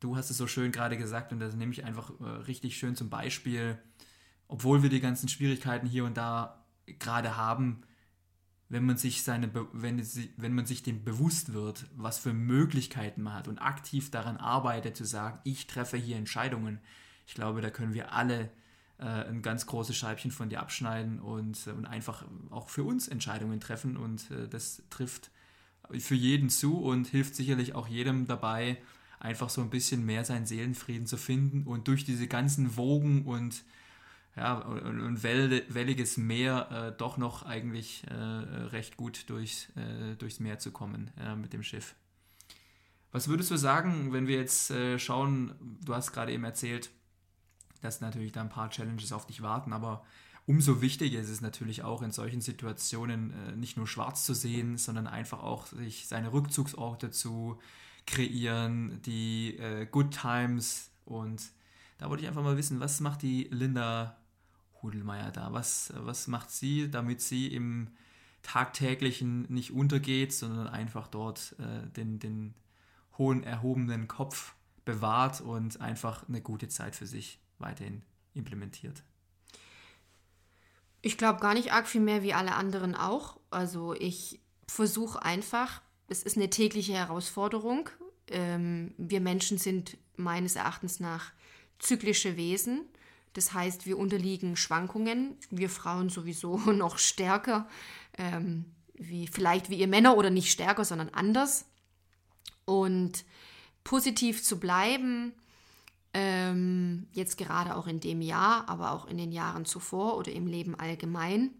du 0.00 0.16
hast 0.16 0.30
es 0.30 0.36
so 0.36 0.46
schön 0.46 0.72
gerade 0.72 0.98
gesagt 0.98 1.32
und 1.32 1.40
das 1.40 1.54
nehme 1.54 1.72
ich 1.72 1.84
einfach 1.84 2.10
äh, 2.20 2.24
richtig 2.24 2.76
schön 2.76 2.96
zum 2.96 3.08
Beispiel. 3.08 3.78
Obwohl 4.48 4.82
wir 4.82 4.90
die 4.90 5.00
ganzen 5.00 5.28
Schwierigkeiten 5.28 5.86
hier 5.86 6.04
und 6.04 6.16
da 6.16 6.64
gerade 6.86 7.36
haben, 7.36 7.82
wenn 8.70 8.84
man 8.84 8.96
sich 8.96 9.22
seine, 9.22 9.50
wenn, 9.72 10.02
wenn 10.36 10.54
man 10.54 10.66
sich 10.66 10.82
dem 10.82 11.04
bewusst 11.04 11.52
wird, 11.52 11.86
was 11.96 12.18
für 12.18 12.32
Möglichkeiten 12.32 13.22
man 13.22 13.34
hat 13.34 13.48
und 13.48 13.58
aktiv 13.58 14.10
daran 14.10 14.36
arbeitet 14.36 14.96
zu 14.96 15.04
sagen, 15.04 15.38
ich 15.44 15.66
treffe 15.66 15.96
hier 15.96 16.16
Entscheidungen. 16.16 16.80
Ich 17.28 17.34
glaube, 17.34 17.60
da 17.60 17.68
können 17.68 17.92
wir 17.92 18.14
alle 18.14 18.48
äh, 18.98 19.04
ein 19.04 19.42
ganz 19.42 19.66
großes 19.66 19.94
Scheibchen 19.94 20.30
von 20.30 20.48
dir 20.48 20.60
abschneiden 20.60 21.20
und, 21.20 21.66
und 21.66 21.84
einfach 21.84 22.24
auch 22.48 22.70
für 22.70 22.84
uns 22.84 23.06
Entscheidungen 23.06 23.60
treffen 23.60 23.98
und 23.98 24.30
äh, 24.30 24.48
das 24.48 24.82
trifft 24.88 25.30
für 25.98 26.14
jeden 26.14 26.48
zu 26.48 26.78
und 26.82 27.06
hilft 27.06 27.34
sicherlich 27.34 27.74
auch 27.74 27.86
jedem 27.86 28.26
dabei, 28.26 28.78
einfach 29.20 29.50
so 29.50 29.60
ein 29.60 29.68
bisschen 29.68 30.06
mehr 30.06 30.24
seinen 30.24 30.46
Seelenfrieden 30.46 31.06
zu 31.06 31.18
finden 31.18 31.64
und 31.64 31.86
durch 31.86 32.04
diese 32.04 32.28
ganzen 32.28 32.78
Wogen 32.78 33.26
und 33.26 33.62
ja, 34.34 34.54
und 34.58 35.22
welliges 35.22 36.16
Meer 36.16 36.68
äh, 36.70 36.96
doch 36.96 37.18
noch 37.18 37.44
eigentlich 37.44 38.04
äh, 38.08 38.14
recht 38.14 38.96
gut 38.96 39.28
durchs, 39.28 39.68
äh, 39.76 40.14
durchs 40.16 40.40
Meer 40.40 40.60
zu 40.60 40.70
kommen 40.70 41.10
äh, 41.18 41.34
mit 41.36 41.52
dem 41.52 41.62
Schiff. 41.62 41.94
Was 43.12 43.28
würdest 43.28 43.50
du 43.50 43.56
sagen, 43.56 44.12
wenn 44.12 44.28
wir 44.28 44.36
jetzt 44.36 44.70
äh, 44.70 44.98
schauen, 44.98 45.54
du 45.84 45.94
hast 45.94 46.12
gerade 46.12 46.32
eben 46.32 46.44
erzählt, 46.44 46.90
dass 47.80 48.00
natürlich 48.00 48.32
da 48.32 48.40
ein 48.40 48.48
paar 48.48 48.70
Challenges 48.70 49.12
auf 49.12 49.26
dich 49.26 49.42
warten, 49.42 49.72
aber 49.72 50.04
umso 50.46 50.80
wichtiger 50.80 51.20
ist 51.20 51.28
es 51.28 51.40
natürlich 51.40 51.82
auch 51.82 52.02
in 52.02 52.10
solchen 52.10 52.40
Situationen 52.40 53.32
äh, 53.32 53.56
nicht 53.56 53.76
nur 53.76 53.86
schwarz 53.86 54.24
zu 54.24 54.34
sehen, 54.34 54.78
sondern 54.78 55.06
einfach 55.06 55.42
auch 55.42 55.66
sich 55.66 56.06
seine 56.06 56.32
Rückzugsorte 56.32 57.10
zu 57.10 57.58
kreieren, 58.06 59.02
die 59.02 59.56
äh, 59.58 59.86
Good 59.86 60.18
Times 60.18 60.90
und 61.04 61.42
da 61.98 62.08
wollte 62.08 62.22
ich 62.22 62.28
einfach 62.28 62.42
mal 62.42 62.56
wissen, 62.56 62.80
was 62.80 63.00
macht 63.00 63.22
die 63.22 63.48
Linda 63.50 64.16
Hudelmeier 64.82 65.30
da? 65.32 65.52
Was, 65.52 65.92
was 65.96 66.28
macht 66.28 66.50
sie, 66.50 66.90
damit 66.90 67.20
sie 67.20 67.48
im 67.48 67.88
tagtäglichen 68.42 69.42
nicht 69.52 69.72
untergeht, 69.72 70.32
sondern 70.32 70.68
einfach 70.68 71.08
dort 71.08 71.56
äh, 71.58 71.88
den, 71.90 72.18
den 72.18 72.54
hohen 73.18 73.42
erhobenen 73.42 74.06
Kopf 74.08 74.54
bewahrt 74.84 75.40
und 75.40 75.80
einfach 75.80 76.28
eine 76.28 76.40
gute 76.40 76.68
Zeit 76.68 76.94
für 76.94 77.06
sich 77.06 77.40
weiterhin 77.58 78.02
implementiert? 78.34 79.02
Ich 81.00 81.16
glaube 81.16 81.40
gar 81.40 81.54
nicht 81.54 81.72
arg 81.72 81.86
viel 81.86 82.00
mehr 82.00 82.22
wie 82.22 82.34
alle 82.34 82.54
anderen 82.54 82.94
auch. 82.94 83.38
Also 83.50 83.94
ich 83.94 84.40
versuche 84.66 85.22
einfach, 85.22 85.80
es 86.08 86.22
ist 86.22 86.36
eine 86.36 86.50
tägliche 86.50 86.94
Herausforderung. 86.94 87.88
Ähm, 88.28 88.94
wir 88.98 89.20
Menschen 89.20 89.58
sind 89.58 89.96
meines 90.16 90.56
Erachtens 90.56 91.00
nach 91.00 91.32
zyklische 91.78 92.36
Wesen. 92.36 92.84
Das 93.34 93.52
heißt, 93.52 93.86
wir 93.86 93.98
unterliegen 93.98 94.56
Schwankungen. 94.56 95.36
Wir 95.50 95.70
Frauen 95.70 96.08
sowieso 96.08 96.56
noch 96.72 96.98
stärker, 96.98 97.68
ähm, 98.16 98.64
wie 98.94 99.28
vielleicht 99.28 99.70
wie 99.70 99.78
ihr 99.78 99.86
Männer 99.86 100.16
oder 100.16 100.30
nicht 100.30 100.50
stärker, 100.50 100.84
sondern 100.84 101.10
anders. 101.10 101.66
Und 102.64 103.24
positiv 103.84 104.42
zu 104.42 104.58
bleiben, 104.58 105.32
ähm, 106.18 107.06
jetzt 107.12 107.38
gerade 107.38 107.76
auch 107.76 107.86
in 107.86 108.00
dem 108.00 108.20
Jahr, 108.20 108.68
aber 108.68 108.90
auch 108.90 109.06
in 109.06 109.16
den 109.16 109.30
Jahren 109.30 109.64
zuvor 109.64 110.16
oder 110.16 110.32
im 110.32 110.48
Leben 110.48 110.74
allgemein. 110.74 111.52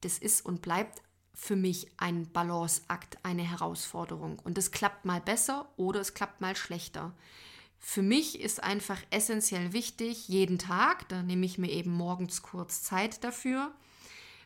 Das 0.00 0.18
ist 0.18 0.44
und 0.44 0.60
bleibt 0.60 1.02
für 1.34 1.54
mich 1.54 1.86
ein 1.96 2.30
Balanceakt, 2.32 3.18
eine 3.22 3.42
Herausforderung. 3.42 4.40
Und 4.40 4.58
es 4.58 4.72
klappt 4.72 5.04
mal 5.04 5.20
besser 5.20 5.68
oder 5.76 6.00
es 6.00 6.14
klappt 6.14 6.40
mal 6.40 6.56
schlechter. 6.56 7.14
Für 7.78 8.02
mich 8.02 8.40
ist 8.40 8.62
einfach 8.62 9.00
essentiell 9.10 9.72
wichtig, 9.72 10.28
jeden 10.28 10.58
Tag, 10.58 11.08
da 11.08 11.22
nehme 11.22 11.46
ich 11.46 11.58
mir 11.58 11.70
eben 11.70 11.92
morgens 11.92 12.42
kurz 12.42 12.82
Zeit 12.82 13.22
dafür, 13.24 13.72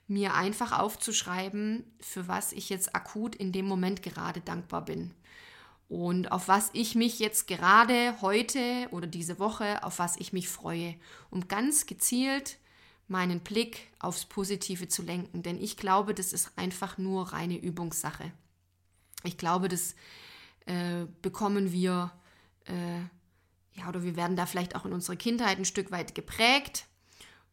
mir 0.06 0.34
einfach 0.34 0.78
aufzuschreiben, 0.78 1.84
für 2.00 2.28
was 2.28 2.52
ich 2.52 2.68
jetzt 2.68 2.94
akut 2.94 3.34
in 3.34 3.52
dem 3.52 3.66
Moment 3.66 4.02
gerade 4.02 4.40
dankbar 4.40 4.84
bin 4.84 5.14
und 5.88 6.32
auf 6.32 6.48
was 6.48 6.70
ich 6.72 6.94
mich 6.94 7.18
jetzt 7.18 7.46
gerade 7.46 8.20
heute 8.20 8.88
oder 8.90 9.06
diese 9.06 9.38
Woche, 9.38 9.84
auf 9.84 9.98
was 9.98 10.16
ich 10.16 10.32
mich 10.32 10.48
freue, 10.48 10.96
um 11.30 11.46
ganz 11.46 11.86
gezielt 11.86 12.58
meinen 13.08 13.40
Blick 13.40 13.88
aufs 14.00 14.24
Positive 14.24 14.88
zu 14.88 15.02
lenken. 15.02 15.42
Denn 15.42 15.62
ich 15.62 15.76
glaube, 15.76 16.12
das 16.12 16.32
ist 16.32 16.50
einfach 16.56 16.98
nur 16.98 17.32
reine 17.32 17.56
Übungssache. 17.56 18.32
Ich 19.22 19.38
glaube, 19.38 19.68
das 19.68 19.94
äh, 20.66 21.06
bekommen 21.22 21.70
wir, 21.70 22.10
äh, 22.64 23.00
ja, 23.78 23.88
oder 23.88 24.02
wir 24.02 24.16
werden 24.16 24.36
da 24.36 24.46
vielleicht 24.46 24.74
auch 24.74 24.86
in 24.86 24.92
unserer 24.92 25.16
Kindheit 25.16 25.58
ein 25.58 25.64
Stück 25.64 25.92
weit 25.92 26.16
geprägt. 26.16 26.86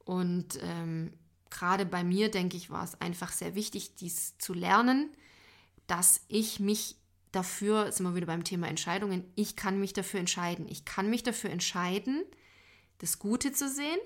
Und 0.05 0.57
ähm, 0.61 1.13
gerade 1.51 1.85
bei 1.85 2.03
mir, 2.03 2.31
denke 2.31 2.57
ich, 2.57 2.71
war 2.71 2.83
es 2.83 2.99
einfach 2.99 3.31
sehr 3.31 3.53
wichtig, 3.53 3.95
dies 3.95 4.37
zu 4.39 4.53
lernen, 4.55 5.11
dass 5.85 6.21
ich 6.27 6.59
mich 6.59 6.95
dafür, 7.33 7.91
sind 7.91 8.05
wir 8.05 8.15
wieder 8.15 8.27
beim 8.27 8.45
Thema 8.45 8.67
Entscheidungen, 8.67 9.25
ich 9.35 9.57
kann 9.57 9.79
mich 9.79 9.91
dafür 9.91 10.21
entscheiden. 10.21 10.67
Ich 10.69 10.85
kann 10.85 11.09
mich 11.09 11.23
dafür 11.23 11.49
entscheiden, 11.49 12.23
das 12.99 13.19
Gute 13.19 13.51
zu 13.51 13.67
sehen 13.67 13.99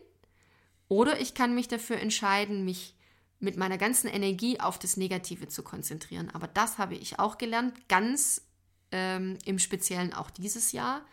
oder 0.88 1.20
ich 1.20 1.36
kann 1.36 1.54
mich 1.54 1.68
dafür 1.68 1.98
entscheiden, 2.00 2.66
mich 2.66 2.96
mit 3.40 3.58
meiner 3.58 3.78
ganzen 3.78 4.08
Energie 4.08 4.60
auf 4.60 4.80
das 4.80 4.98
Negative 4.98 5.48
zu 5.48 5.62
konzentrieren. 5.62 6.32
Aber 6.34 6.48
das 6.48 6.80
habe 6.80 6.96
ich 6.96 7.20
auch 7.20 7.38
gelernt, 7.38 7.88
ganz 7.88 8.48
ähm, 8.92 9.38
im 9.46 9.60
Speziellen 9.60 10.14
auch 10.14 10.32
dieses 10.32 10.72
Jahr. 10.72 11.06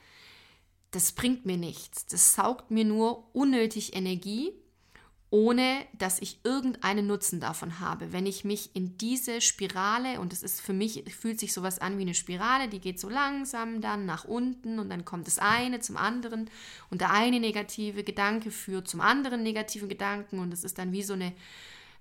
Das 0.92 1.12
bringt 1.12 1.44
mir 1.44 1.58
nichts. 1.58 2.06
Das 2.06 2.34
saugt 2.34 2.70
mir 2.70 2.84
nur 2.84 3.34
unnötig 3.34 3.94
Energie 3.94 4.52
ohne 5.34 5.84
dass 5.98 6.22
ich 6.22 6.38
irgendeinen 6.44 7.08
Nutzen 7.08 7.40
davon 7.40 7.80
habe. 7.80 8.12
Wenn 8.12 8.24
ich 8.24 8.44
mich 8.44 8.70
in 8.76 8.96
diese 8.98 9.40
Spirale, 9.40 10.20
und 10.20 10.32
es 10.32 10.44
ist 10.44 10.60
für 10.60 10.72
mich, 10.72 11.02
fühlt 11.12 11.40
sich 11.40 11.52
sowas 11.52 11.80
an 11.80 11.98
wie 11.98 12.02
eine 12.02 12.14
Spirale, 12.14 12.68
die 12.68 12.78
geht 12.78 13.00
so 13.00 13.08
langsam 13.08 13.80
dann 13.80 14.06
nach 14.06 14.24
unten 14.24 14.78
und 14.78 14.90
dann 14.90 15.04
kommt 15.04 15.26
das 15.26 15.40
eine 15.40 15.80
zum 15.80 15.96
anderen 15.96 16.48
und 16.88 17.00
der 17.00 17.10
eine 17.10 17.40
negative 17.40 18.04
Gedanke 18.04 18.52
führt 18.52 18.86
zum 18.86 19.00
anderen 19.00 19.42
negativen 19.42 19.88
Gedanken 19.88 20.38
und 20.38 20.54
es 20.54 20.62
ist 20.62 20.78
dann 20.78 20.92
wie 20.92 21.02
so 21.02 21.14
eine, 21.14 21.32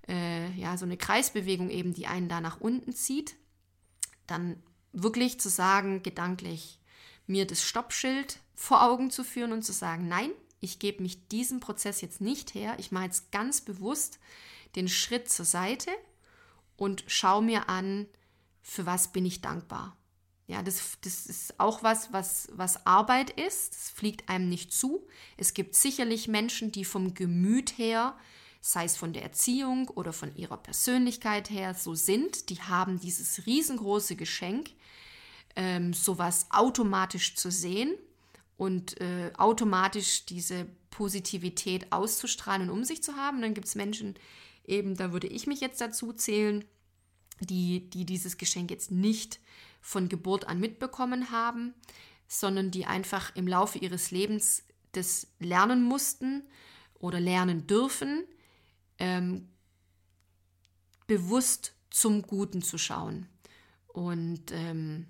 äh, 0.07 0.51
ja, 0.51 0.77
so 0.77 0.85
eine 0.85 0.97
Kreisbewegung 0.97 1.71
eben, 1.71 1.95
die 1.95 2.05
einen 2.05 2.29
da 2.29 2.39
nach 2.39 2.61
unten 2.61 2.93
zieht. 2.93 3.33
Dann 4.27 4.61
wirklich 4.91 5.39
zu 5.39 5.49
sagen, 5.49 6.03
gedanklich, 6.03 6.79
mir 7.25 7.47
das 7.47 7.63
Stoppschild 7.63 8.37
vor 8.53 8.83
Augen 8.83 9.09
zu 9.09 9.23
führen 9.23 9.53
und 9.53 9.63
zu 9.63 9.73
sagen, 9.73 10.07
nein, 10.07 10.29
ich 10.63 10.79
gebe 10.79 11.03
mich 11.03 11.27
diesem 11.27 11.59
Prozess 11.59 11.99
jetzt 11.99 12.21
nicht 12.21 12.53
her. 12.53 12.75
Ich 12.79 12.91
mache 12.91 13.05
jetzt 13.05 13.31
ganz 13.31 13.59
bewusst 13.59 14.17
den 14.75 14.87
Schritt 14.87 15.29
zur 15.29 15.45
Seite 15.45 15.91
und 16.77 17.03
schaue 17.07 17.43
mir 17.43 17.67
an, 17.67 18.07
für 18.61 18.85
was 18.85 19.11
bin 19.11 19.25
ich 19.25 19.41
dankbar. 19.41 19.97
Ja, 20.47 20.63
das, 20.63 20.97
das 21.01 21.25
ist 21.25 21.59
auch 21.59 21.83
was, 21.83 22.13
was, 22.13 22.47
was 22.53 22.85
Arbeit 22.85 23.29
ist. 23.31 23.73
Es 23.73 23.89
fliegt 23.89 24.29
einem 24.29 24.47
nicht 24.47 24.71
zu. 24.71 25.05
Es 25.35 25.53
gibt 25.53 25.75
sicherlich 25.75 26.29
Menschen, 26.29 26.71
die 26.71 26.85
vom 26.85 27.13
Gemüt 27.13 27.77
her, 27.77 28.17
sei 28.61 28.85
es 28.85 28.95
von 28.95 29.11
der 29.11 29.23
Erziehung 29.23 29.89
oder 29.89 30.13
von 30.13 30.33
ihrer 30.33 30.57
Persönlichkeit 30.57 31.49
her, 31.49 31.73
so 31.73 31.93
sind. 31.93 32.49
Die 32.49 32.61
haben 32.61 33.01
dieses 33.01 33.45
riesengroße 33.45 34.15
Geschenk, 34.15 34.71
ähm, 35.57 35.93
sowas 35.93 36.47
automatisch 36.51 37.35
zu 37.35 37.51
sehen 37.51 37.97
und 38.63 39.01
äh, 39.01 39.31
automatisch 39.37 40.25
diese 40.25 40.65
Positivität 40.89 41.91
auszustrahlen 41.91 42.69
und 42.69 42.77
um 42.77 42.83
sich 42.85 43.03
zu 43.03 43.15
haben. 43.17 43.41
dann 43.41 43.53
gibt 43.53 43.67
es 43.67 43.75
Menschen, 43.75 44.15
eben, 44.65 44.95
da 44.95 45.11
würde 45.11 45.27
ich 45.27 45.47
mich 45.47 45.59
jetzt 45.59 45.81
dazu 45.81 46.13
zählen, 46.13 46.63
die, 47.41 47.89
die 47.89 48.05
dieses 48.05 48.37
Geschenk 48.37 48.71
jetzt 48.71 48.89
nicht 48.89 49.41
von 49.81 50.07
Geburt 50.07 50.47
an 50.47 50.61
mitbekommen 50.61 51.29
haben, 51.29 51.73
sondern 52.29 52.71
die 52.71 52.85
einfach 52.85 53.35
im 53.35 53.49
Laufe 53.49 53.79
ihres 53.79 54.11
Lebens 54.11 54.63
das 54.93 55.27
lernen 55.39 55.83
mussten 55.83 56.43
oder 56.93 57.19
lernen 57.19 57.67
dürfen, 57.67 58.23
ähm, 58.97 59.49
bewusst 61.05 61.73
zum 61.89 62.21
Guten 62.21 62.61
zu 62.61 62.77
schauen. 62.77 63.27
Und 63.87 64.53
ähm, 64.53 65.07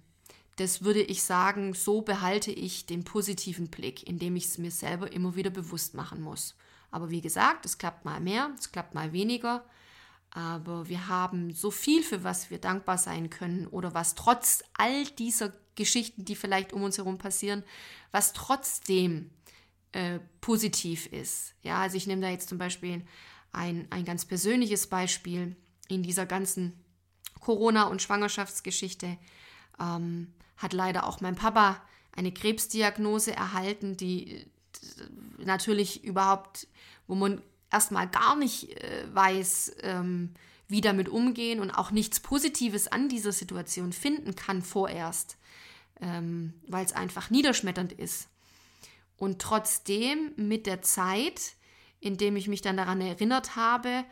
das 0.58 0.84
würde 0.84 1.02
ich 1.02 1.24
sagen, 1.24 1.74
so 1.74 2.02
behalte 2.02 2.52
ich 2.52 2.86
den 2.86 3.04
positiven 3.04 3.70
Blick, 3.70 4.08
indem 4.08 4.36
ich 4.36 4.46
es 4.46 4.58
mir 4.58 4.72
selber 4.72 5.12
immer 5.12 5.36
wieder 5.36 5.50
bewusst 5.50 5.96
machen 5.96 6.22
muss. 6.22 6.56
Aber 6.92 7.10
wie 7.10 7.22
gesagt, 7.22 7.66
es 7.66 7.78
klappt 7.80 8.06
mal 8.06 8.20
mehr, 8.20 8.52
es 8.58 8.72
klappt 8.72 8.94
mal 8.94 9.14
weniger. 9.14 9.66
Aber 10.30 10.90
wir 10.90 11.08
haben 11.08 11.54
so 11.54 11.72
viel, 11.72 12.04
für 12.04 12.24
was 12.24 12.50
wir 12.50 12.60
dankbar 12.60 12.98
sein 12.98 13.30
können 13.30 13.68
oder 13.68 13.94
was 13.94 14.16
trotz 14.16 14.64
all 14.74 15.06
dieser 15.06 15.54
Geschichten, 15.76 16.26
die 16.26 16.36
vielleicht 16.36 16.74
um 16.74 16.84
uns 16.84 16.98
herum 16.98 17.18
passieren, 17.18 17.64
was 18.12 18.34
trotzdem 18.34 19.32
äh, 19.92 20.20
positiv 20.42 21.08
ist. 21.08 21.54
Ja, 21.62 21.80
also 21.80 21.98
ich 21.98 22.08
nehme 22.08 22.22
da 22.22 22.30
jetzt 22.30 22.50
zum 22.50 22.58
Beispiel 22.58 23.04
ein, 23.52 23.88
ein 23.90 24.06
ganz 24.06 24.26
persönliches 24.26 24.88
Beispiel 24.88 25.56
in 25.88 26.04
dieser 26.04 26.26
ganzen 26.26 26.84
Corona- 27.40 27.88
und 27.88 28.02
Schwangerschaftsgeschichte. 28.02 29.18
Ähm, 29.80 30.34
hat 30.58 30.74
leider 30.74 31.08
auch 31.08 31.22
mein 31.22 31.36
Papa 31.36 31.82
eine 32.16 32.32
Krebsdiagnose 32.32 33.36
erhalten, 33.36 33.98
die 33.98 34.38
äh, 34.38 34.46
natürlich 35.40 36.04
überhaupt, 36.04 36.68
wo 37.08 37.16
man 37.16 37.42
erstmal 37.72 38.08
gar 38.08 38.36
nicht 38.36 38.70
äh, 38.82 39.06
weiß, 39.14 39.78
ähm, 39.82 40.34
wie 40.68 40.82
damit 40.82 41.10
umgehen 41.10 41.60
und 41.60 41.72
auch 41.72 41.92
nichts 41.92 42.20
Positives 42.20 42.88
an 42.88 43.10
dieser 43.10 43.32
Situation 43.32 43.92
finden 43.94 44.36
kann 44.36 44.62
vorerst, 44.62 45.38
ähm, 46.02 46.54
weil 46.68 46.86
es 46.86 46.94
einfach 46.94 47.30
niederschmetternd 47.30 47.92
ist. 47.94 48.30
Und 49.18 49.40
trotzdem 49.42 50.34
mit 50.36 50.66
der 50.66 50.82
Zeit, 50.82 51.54
indem 52.00 52.36
ich 52.36 52.48
mich 52.48 52.62
dann 52.62 52.78
daran 52.78 53.02
erinnert 53.02 53.56
habe, 53.56 54.04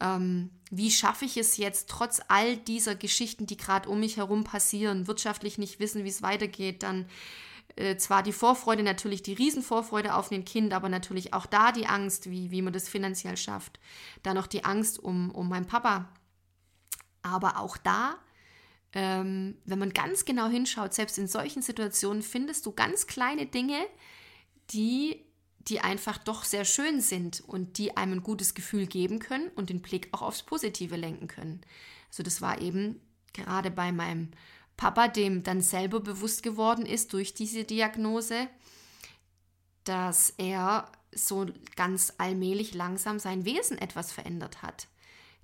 ähm, 0.00 0.50
wie 0.70 0.90
schaffe 0.90 1.24
ich 1.24 1.36
es 1.36 1.56
jetzt, 1.56 1.88
trotz 1.88 2.20
all 2.28 2.56
dieser 2.56 2.94
Geschichten, 2.94 3.46
die 3.46 3.56
gerade 3.56 3.88
um 3.88 4.00
mich 4.00 4.16
herum 4.16 4.44
passieren, 4.44 5.06
wirtschaftlich 5.06 5.58
nicht 5.58 5.80
wissen, 5.80 6.04
wie 6.04 6.08
es 6.08 6.22
weitergeht, 6.22 6.82
dann 6.82 7.06
äh, 7.76 7.96
zwar 7.96 8.22
die 8.22 8.32
Vorfreude, 8.32 8.82
natürlich 8.82 9.22
die 9.22 9.32
Riesenvorfreude 9.32 10.14
auf 10.14 10.30
ein 10.30 10.44
Kind, 10.44 10.72
aber 10.72 10.88
natürlich 10.88 11.34
auch 11.34 11.46
da 11.46 11.72
die 11.72 11.86
Angst, 11.86 12.30
wie, 12.30 12.50
wie 12.50 12.62
man 12.62 12.72
das 12.72 12.88
finanziell 12.88 13.36
schafft. 13.36 13.80
Dann 14.22 14.36
noch 14.36 14.46
die 14.46 14.64
Angst 14.64 14.98
um, 14.98 15.30
um 15.30 15.48
meinen 15.48 15.66
Papa. 15.66 16.08
Aber 17.22 17.58
auch 17.58 17.76
da, 17.76 18.16
ähm, 18.92 19.58
wenn 19.64 19.78
man 19.78 19.92
ganz 19.92 20.24
genau 20.24 20.48
hinschaut, 20.48 20.94
selbst 20.94 21.18
in 21.18 21.28
solchen 21.28 21.62
Situationen 21.62 22.22
findest 22.22 22.66
du 22.66 22.72
ganz 22.72 23.06
kleine 23.06 23.46
Dinge, 23.46 23.78
die 24.70 25.24
die 25.68 25.80
einfach 25.80 26.18
doch 26.18 26.44
sehr 26.44 26.64
schön 26.64 27.00
sind 27.00 27.40
und 27.40 27.78
die 27.78 27.96
einem 27.96 28.14
ein 28.14 28.22
gutes 28.22 28.54
Gefühl 28.54 28.86
geben 28.86 29.18
können 29.18 29.48
und 29.54 29.70
den 29.70 29.82
Blick 29.82 30.08
auch 30.12 30.22
aufs 30.22 30.42
Positive 30.42 30.96
lenken 30.96 31.28
können. 31.28 31.60
Also 32.08 32.22
das 32.22 32.40
war 32.40 32.60
eben 32.60 33.00
gerade 33.32 33.70
bei 33.70 33.92
meinem 33.92 34.30
Papa, 34.76 35.08
dem 35.08 35.42
dann 35.42 35.60
selber 35.60 36.00
bewusst 36.00 36.42
geworden 36.42 36.86
ist 36.86 37.12
durch 37.12 37.34
diese 37.34 37.64
Diagnose, 37.64 38.48
dass 39.84 40.32
er 40.38 40.90
so 41.12 41.46
ganz 41.76 42.14
allmählich 42.18 42.74
langsam 42.74 43.18
sein 43.18 43.44
Wesen 43.44 43.76
etwas 43.76 44.12
verändert 44.12 44.62
hat. 44.62 44.88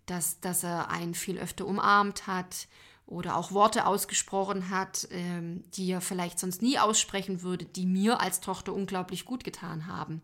Dass, 0.06 0.40
dass 0.40 0.62
er 0.62 0.90
einen 0.90 1.14
viel 1.14 1.38
öfter 1.38 1.66
umarmt 1.66 2.26
hat, 2.26 2.68
oder 3.06 3.36
auch 3.36 3.52
Worte 3.52 3.86
ausgesprochen 3.86 4.70
hat, 4.70 5.06
ähm, 5.10 5.64
die 5.72 5.90
er 5.90 6.00
vielleicht 6.00 6.38
sonst 6.38 6.60
nie 6.60 6.78
aussprechen 6.78 7.42
würde, 7.42 7.64
die 7.64 7.86
mir 7.86 8.20
als 8.20 8.40
Tochter 8.40 8.74
unglaublich 8.74 9.24
gut 9.24 9.44
getan 9.44 9.86
haben. 9.86 10.22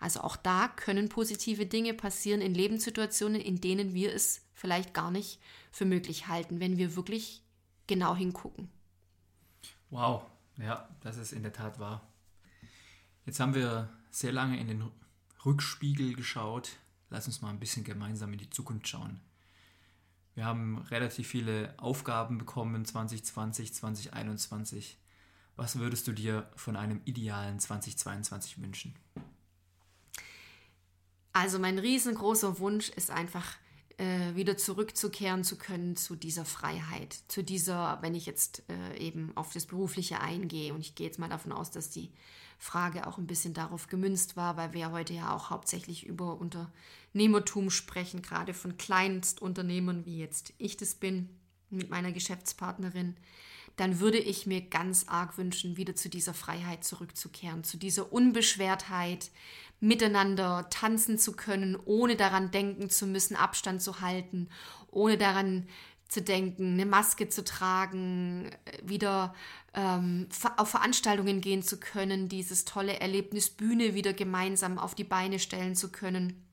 Also 0.00 0.20
auch 0.20 0.36
da 0.36 0.68
können 0.68 1.08
positive 1.08 1.66
Dinge 1.66 1.94
passieren 1.94 2.40
in 2.40 2.54
Lebenssituationen, 2.54 3.40
in 3.40 3.60
denen 3.60 3.94
wir 3.94 4.14
es 4.14 4.42
vielleicht 4.54 4.94
gar 4.94 5.10
nicht 5.10 5.40
für 5.70 5.84
möglich 5.84 6.28
halten, 6.28 6.60
wenn 6.60 6.78
wir 6.78 6.96
wirklich 6.96 7.42
genau 7.86 8.14
hingucken. 8.14 8.70
Wow, 9.90 10.22
ja, 10.58 10.88
das 11.02 11.18
ist 11.18 11.32
in 11.32 11.42
der 11.42 11.52
Tat 11.52 11.78
wahr. 11.78 12.06
Jetzt 13.24 13.40
haben 13.40 13.54
wir 13.54 13.90
sehr 14.10 14.32
lange 14.32 14.58
in 14.58 14.68
den 14.68 14.90
Rückspiegel 15.44 16.14
geschaut. 16.14 16.70
Lass 17.10 17.26
uns 17.26 17.42
mal 17.42 17.50
ein 17.50 17.60
bisschen 17.60 17.84
gemeinsam 17.84 18.32
in 18.32 18.38
die 18.38 18.50
Zukunft 18.50 18.88
schauen. 18.88 19.20
Wir 20.36 20.44
haben 20.44 20.76
relativ 20.90 21.28
viele 21.28 21.72
Aufgaben 21.78 22.36
bekommen 22.36 22.84
2020, 22.84 23.72
2021. 23.72 24.98
Was 25.56 25.78
würdest 25.78 26.06
du 26.06 26.12
dir 26.12 26.50
von 26.56 26.76
einem 26.76 27.00
idealen 27.06 27.58
2022 27.58 28.60
wünschen? 28.60 28.94
Also 31.32 31.58
mein 31.58 31.78
riesengroßer 31.78 32.58
Wunsch 32.58 32.90
ist 32.90 33.10
einfach 33.10 33.56
äh, 33.96 34.34
wieder 34.34 34.58
zurückzukehren 34.58 35.42
zu 35.42 35.56
können 35.56 35.96
zu 35.96 36.16
dieser 36.16 36.44
Freiheit, 36.44 37.16
zu 37.28 37.42
dieser, 37.42 38.02
wenn 38.02 38.14
ich 38.14 38.26
jetzt 38.26 38.62
äh, 38.68 38.98
eben 38.98 39.34
auf 39.38 39.54
das 39.54 39.64
Berufliche 39.64 40.20
eingehe 40.20 40.74
und 40.74 40.80
ich 40.80 40.94
gehe 40.94 41.06
jetzt 41.06 41.18
mal 41.18 41.30
davon 41.30 41.52
aus, 41.52 41.70
dass 41.70 41.88
die 41.88 42.12
Frage 42.58 43.06
auch 43.06 43.18
ein 43.18 43.26
bisschen 43.26 43.54
darauf 43.54 43.88
gemünzt 43.88 44.36
war, 44.36 44.56
weil 44.56 44.72
wir 44.72 44.90
heute 44.90 45.14
ja 45.14 45.34
auch 45.34 45.50
hauptsächlich 45.50 46.06
über 46.06 46.38
Unternehmertum 46.40 47.70
sprechen, 47.70 48.22
gerade 48.22 48.54
von 48.54 48.76
Kleinstunternehmen, 48.76 50.06
wie 50.06 50.18
jetzt 50.18 50.54
ich 50.58 50.76
das 50.76 50.94
bin 50.94 51.28
mit 51.70 51.90
meiner 51.90 52.12
Geschäftspartnerin, 52.12 53.16
dann 53.76 54.00
würde 54.00 54.18
ich 54.18 54.46
mir 54.46 54.62
ganz 54.62 55.04
arg 55.06 55.36
wünschen, 55.36 55.76
wieder 55.76 55.94
zu 55.94 56.08
dieser 56.08 56.32
Freiheit 56.32 56.84
zurückzukehren, 56.84 57.62
zu 57.62 57.76
dieser 57.76 58.12
Unbeschwertheit, 58.12 59.30
miteinander 59.80 60.68
tanzen 60.70 61.18
zu 61.18 61.32
können, 61.32 61.76
ohne 61.84 62.16
daran 62.16 62.50
denken 62.50 62.88
zu 62.88 63.06
müssen, 63.06 63.36
Abstand 63.36 63.82
zu 63.82 64.00
halten, 64.00 64.48
ohne 64.90 65.18
daran 65.18 65.68
zu 66.08 66.22
denken, 66.22 66.74
eine 66.74 66.86
Maske 66.86 67.28
zu 67.28 67.44
tragen, 67.44 68.50
wieder 68.82 69.34
ähm, 69.74 70.28
auf 70.56 70.70
Veranstaltungen 70.70 71.40
gehen 71.40 71.62
zu 71.62 71.78
können, 71.78 72.28
dieses 72.28 72.64
tolle 72.64 73.00
Erlebnis 73.00 73.50
Bühne 73.50 73.94
wieder 73.94 74.12
gemeinsam 74.12 74.78
auf 74.78 74.94
die 74.94 75.04
Beine 75.04 75.38
stellen 75.38 75.74
zu 75.74 75.90
können. 75.90 76.44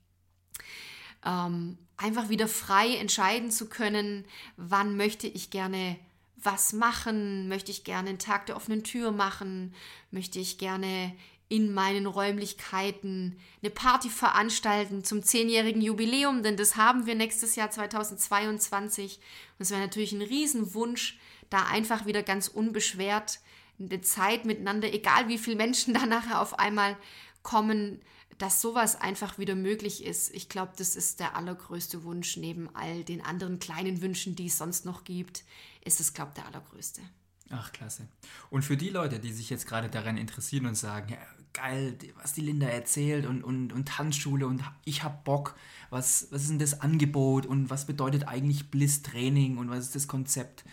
Ähm, 1.26 1.78
einfach 1.98 2.30
wieder 2.30 2.48
frei 2.48 2.96
entscheiden 2.96 3.52
zu 3.52 3.70
können, 3.70 4.26
wann 4.58 4.98
möchte 4.98 5.28
ich 5.28 5.52
gerne 5.52 5.98
was 6.36 6.74
machen, 6.74 7.48
möchte 7.48 7.72
ich 7.72 7.84
gerne 7.84 8.10
einen 8.10 8.20
Tag 8.20 8.48
der 8.48 8.58
offenen 8.58 8.84
Tür 8.84 9.12
machen, 9.12 9.74
möchte 10.12 10.40
ich 10.40 10.58
gerne 10.58 11.16
in 11.54 11.72
meinen 11.72 12.08
Räumlichkeiten 12.08 13.38
eine 13.62 13.70
Party 13.70 14.10
veranstalten 14.10 15.04
zum 15.04 15.22
zehnjährigen 15.22 15.84
Jubiläum, 15.84 16.42
denn 16.42 16.58
das 16.58 16.78
haben 16.78 17.06
wir 17.06 17.14
nächstes 17.14 17.56
Jahr 17.56 17.70
2022. 17.70 19.20
Und 19.60 19.62
es 19.62 19.70
wäre 19.70 19.82
natürlich 19.82 20.14
ein 20.14 20.24
Riesenwunsch, 20.24 21.20
da 21.52 21.68
einfach 21.68 22.08
wieder 22.08 22.24
ganz 22.24 22.48
unbeschwert 22.48 23.40
eine 23.80 24.02
Zeit 24.02 24.46
miteinander, 24.46 24.92
egal 24.92 25.28
wie 25.28 25.38
viele 25.38 25.56
Menschen 25.56 25.94
da 25.94 26.08
nachher 26.08 26.42
auf 26.42 26.58
einmal 26.58 26.98
kommen, 27.44 28.02
dass 28.40 28.60
sowas 28.60 29.00
einfach 29.00 29.38
wieder 29.38 29.54
möglich 29.54 30.04
ist. 30.04 30.34
Ich 30.34 30.50
glaube, 30.50 30.74
das 30.76 30.96
ist 30.96 31.20
der 31.20 31.36
allergrößte 31.36 32.04
Wunsch 32.04 32.36
neben 32.36 32.76
all 32.76 33.04
den 33.04 33.24
anderen 33.24 33.60
kleinen 33.60 34.02
Wünschen, 34.02 34.36
die 34.36 34.48
es 34.48 34.58
sonst 34.58 34.86
noch 34.86 35.04
gibt, 35.04 35.44
ist 35.86 36.00
es, 36.00 36.16
glaube 36.16 36.32
ich, 36.32 36.42
der 36.42 36.48
allergrößte. 36.48 37.02
Ach, 37.52 37.72
klasse. 37.72 38.08
Und 38.50 38.64
für 38.64 38.76
die 38.76 38.90
Leute, 38.90 39.20
die 39.20 39.32
sich 39.32 39.52
jetzt 39.52 39.68
gerade 39.68 39.88
daran 39.88 40.18
interessieren 40.18 40.66
und 40.66 40.76
sagen, 40.76 41.16
geil, 41.54 41.98
was 42.22 42.34
die 42.34 42.42
Linda 42.42 42.68
erzählt 42.68 43.26
und, 43.26 43.44
und, 43.44 43.74
und 43.74 43.88
Tanzschule 43.88 44.48
und 44.48 44.64
ich 44.86 45.04
hab 45.04 45.24
Bock, 45.24 45.56
was, 45.90 46.28
was 46.32 46.44
ist 46.44 46.50
denn 46.50 46.60
das 46.60 46.82
Angebot 46.82 47.46
und 47.46 47.70
was 47.70 47.86
bedeutet 47.86 48.28
eigentlich 48.28 48.72
Bliss-Training 48.72 49.58
und 49.58 49.70
was 49.70 49.86
ist 49.86 49.96
das 49.96 50.08
Konzept? 50.08 50.66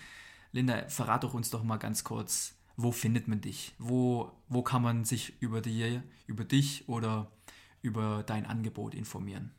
Linda, 0.53 0.89
verrat 0.89 1.25
doch 1.25 1.35
uns 1.35 1.51
doch 1.51 1.63
mal 1.63 1.77
ganz 1.77 2.03
kurz, 2.03 2.55
wo 2.77 2.93
findet 2.93 3.29
man 3.29 3.41
dich? 3.41 3.75
Wo, 3.79 4.33
wo 4.49 4.63
kann 4.63 4.83
man 4.83 5.05
sich 5.05 5.35
über, 5.41 5.61
die, 5.61 6.01
über 6.27 6.45
dich 6.45 6.89
oder 6.89 7.31
über 7.83 8.25
dein 8.27 8.47
Angebot 8.47 8.95
informieren? 8.95 9.53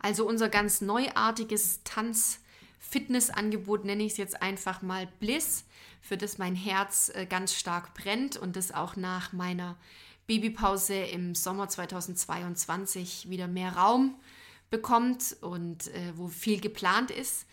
Also 0.00 0.26
unser 0.26 0.48
ganz 0.48 0.80
neuartiges 0.80 1.84
Tanz-Fitness-Angebot 1.84 3.84
nenne 3.84 4.02
ich 4.02 4.12
es 4.12 4.18
jetzt 4.18 4.42
einfach 4.42 4.82
mal 4.82 5.06
Bliss, 5.20 5.64
für 6.00 6.16
das 6.16 6.38
mein 6.38 6.56
Herz 6.56 7.12
äh, 7.14 7.26
ganz 7.26 7.54
stark 7.54 7.94
brennt 7.94 8.36
und 8.36 8.56
das 8.56 8.72
auch 8.72 8.96
nach 8.96 9.32
meiner 9.32 9.76
Babypause 10.26 10.94
im 10.94 11.34
Sommer 11.34 11.68
2022 11.68 13.28
wieder 13.28 13.48
mehr 13.48 13.76
Raum 13.76 14.16
bekommt 14.70 15.36
und 15.40 15.88
äh, 15.88 16.12
wo 16.16 16.28
viel 16.28 16.60
geplant 16.60 17.10
ist. 17.10 17.46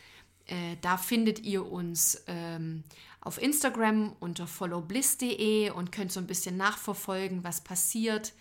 Äh, 0.45 0.77
da 0.81 0.97
findet 0.97 1.39
ihr 1.39 1.65
uns 1.65 2.23
ähm, 2.27 2.83
auf 3.21 3.41
Instagram 3.41 4.15
unter 4.19 4.47
followbliss.de 4.47 5.71
und 5.71 5.91
könnt 5.91 6.11
so 6.11 6.19
ein 6.19 6.27
bisschen 6.27 6.57
nachverfolgen, 6.57 7.43
was 7.43 7.61
passiert. 7.61 8.33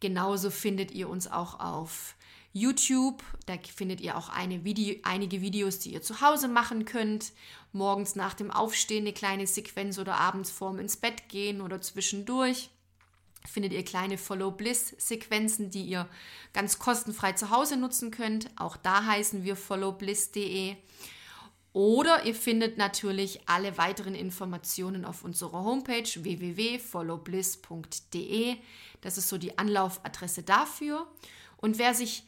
Genauso 0.00 0.50
findet 0.50 0.90
ihr 0.90 1.08
uns 1.08 1.30
auch 1.30 1.60
auf 1.60 2.16
YouTube. 2.52 3.22
Da 3.46 3.54
findet 3.58 4.00
ihr 4.00 4.16
auch 4.16 4.30
Video, 4.64 4.96
einige 5.02 5.40
Videos, 5.40 5.78
die 5.78 5.92
ihr 5.92 6.02
zu 6.02 6.20
Hause 6.20 6.48
machen 6.48 6.84
könnt. 6.84 7.32
Morgens 7.72 8.16
nach 8.16 8.34
dem 8.34 8.50
Aufstehen 8.50 9.04
eine 9.04 9.12
kleine 9.12 9.46
Sequenz 9.46 9.98
oder 9.98 10.16
abends 10.16 10.50
vorm 10.50 10.78
ins 10.78 10.96
Bett 10.96 11.28
gehen 11.28 11.60
oder 11.60 11.80
zwischendurch 11.80 12.70
findet 13.46 13.72
ihr 13.72 13.84
kleine 13.84 14.18
Follow 14.18 14.50
Bliss 14.50 14.94
Sequenzen, 14.98 15.70
die 15.70 15.84
ihr 15.84 16.08
ganz 16.52 16.78
kostenfrei 16.78 17.32
zu 17.32 17.50
Hause 17.50 17.76
nutzen 17.76 18.10
könnt. 18.10 18.50
Auch 18.56 18.76
da 18.76 19.04
heißen 19.04 19.44
wir 19.44 19.56
followbliss.de. 19.56 20.76
Oder 21.72 22.24
ihr 22.24 22.34
findet 22.34 22.78
natürlich 22.78 23.40
alle 23.46 23.76
weiteren 23.76 24.14
Informationen 24.14 25.04
auf 25.04 25.24
unserer 25.24 25.62
Homepage 25.62 26.08
www.followbliss.de. 26.08 28.56
Das 29.02 29.18
ist 29.18 29.28
so 29.28 29.36
die 29.36 29.58
Anlaufadresse 29.58 30.42
dafür. 30.42 31.06
Und 31.58 31.76
wer 31.78 31.92
sich 31.92 32.22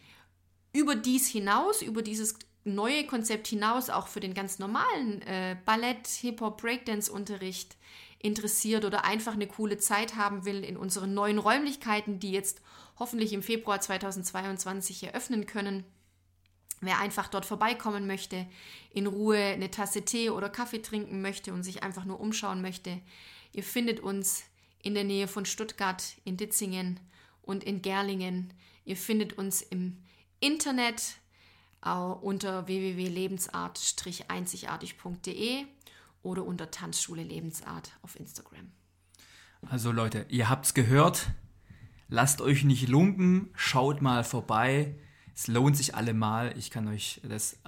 über 0.75 0.97
dies 0.97 1.29
hinaus, 1.29 1.81
über 1.81 2.03
dieses 2.03 2.39
neue 2.65 3.07
Konzept 3.07 3.49
hinaus, 3.49 3.89
auch 3.89 4.09
für 4.09 4.21
den 4.21 4.35
ganz 4.35 4.59
normalen 4.59 5.23
äh, 5.23 5.57
Ballett, 5.65 6.07
Hip-Hop, 6.07 6.61
Breakdance-Unterricht 6.61 7.79
interessiert 8.21 8.85
oder 8.85 9.05
einfach 9.05 9.35
eine 9.35 9.47
coole 9.47 9.79
Zeit 9.79 10.17
haben 10.17 10.45
will 10.45 10.65
in 10.65 10.77
unseren 10.77 11.15
neuen 11.15 11.39
Räumlichkeiten, 11.39 12.19
die 12.19 12.33
jetzt 12.33 12.61
hoffentlich 12.99 13.33
im 13.33 13.43
Februar 13.43 13.81
2022 13.81 15.05
eröffnen 15.05 15.47
können. 15.47 15.85
Wer 16.81 16.99
einfach 16.99 17.29
dort 17.29 17.47
vorbeikommen 17.47 18.07
möchte, 18.07 18.47
in 18.91 19.07
Ruhe 19.07 19.39
eine 19.39 19.71
Tasse 19.71 20.05
Tee 20.05 20.31
oder 20.31 20.49
Kaffee 20.49 20.83
trinken 20.83 21.23
möchte 21.23 21.53
und 21.53 21.65
sich 21.65 21.83
einfach 21.83 22.05
nur 22.05 22.21
umschauen 22.21 22.63
möchte, 22.63 23.01
ihr 23.53 23.65
findet 23.65 24.01
uns 24.01 24.45
in 24.83 24.95
der 24.95 25.05
Nähe 25.05 25.29
von 25.29 25.45
Stuttgart, 25.45 26.03
in 26.25 26.37
Ditzingen 26.37 27.01
und 27.43 27.65
in 27.65 27.83
Gerlingen. 27.83 28.55
Ihr 28.85 28.97
findet 28.97 29.39
uns 29.39 29.63
im 29.63 29.99
Internet 30.41 31.03
unter 31.83 32.67
www.lebensart-einzigartig.de 32.67 35.67
oder 36.23 36.45
unter 36.45 36.71
Tanzschule 36.71 37.23
Lebensart 37.23 37.93
auf 38.03 38.19
Instagram. 38.19 38.71
Also 39.69 39.93
Leute, 39.93 40.27
ihr 40.29 40.49
habt's 40.49 40.75
gehört. 40.75 41.31
Lasst 42.09 42.41
euch 42.41 42.65
nicht 42.65 42.89
lumpen, 42.89 43.51
schaut 43.55 44.01
mal 44.01 44.25
vorbei. 44.25 44.95
Es 45.35 45.47
lohnt 45.47 45.77
sich 45.77 45.95
allemal. 45.95 46.57
Ich 46.57 46.71
kann 46.71 46.89
euch 46.89 47.21
das 47.23 47.59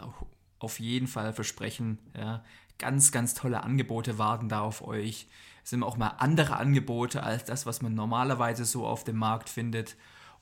auf 0.58 0.80
jeden 0.80 1.06
Fall 1.06 1.32
versprechen. 1.32 1.98
Ja. 2.16 2.44
Ganz, 2.78 3.12
ganz 3.12 3.34
tolle 3.34 3.62
Angebote 3.62 4.18
warten 4.18 4.48
da 4.48 4.60
auf 4.60 4.82
euch. 4.82 5.28
Es 5.62 5.70
sind 5.70 5.82
auch 5.82 5.96
mal 5.96 6.14
andere 6.18 6.56
Angebote 6.56 7.22
als 7.22 7.44
das, 7.44 7.66
was 7.66 7.82
man 7.82 7.94
normalerweise 7.94 8.64
so 8.64 8.86
auf 8.86 9.04
dem 9.04 9.16
Markt 9.16 9.50
findet. 9.50 9.96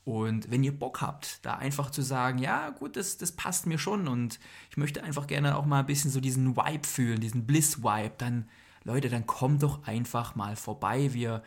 Und 0.08 0.50
wenn 0.50 0.64
ihr 0.64 0.72
Bock 0.72 1.02
habt, 1.02 1.44
da 1.44 1.56
einfach 1.56 1.90
zu 1.90 2.00
sagen, 2.00 2.38
ja 2.38 2.70
gut, 2.70 2.96
das, 2.96 3.18
das 3.18 3.32
passt 3.32 3.66
mir 3.66 3.76
schon 3.76 4.08
und 4.08 4.40
ich 4.70 4.78
möchte 4.78 5.04
einfach 5.04 5.26
gerne 5.26 5.54
auch 5.54 5.66
mal 5.66 5.80
ein 5.80 5.86
bisschen 5.86 6.10
so 6.10 6.18
diesen 6.18 6.56
Vibe 6.56 6.88
fühlen, 6.88 7.20
diesen 7.20 7.46
Bliss-Vibe, 7.46 8.14
dann 8.16 8.48
Leute, 8.84 9.10
dann 9.10 9.26
kommt 9.26 9.62
doch 9.62 9.86
einfach 9.86 10.34
mal 10.34 10.56
vorbei. 10.56 11.12
Wir 11.12 11.42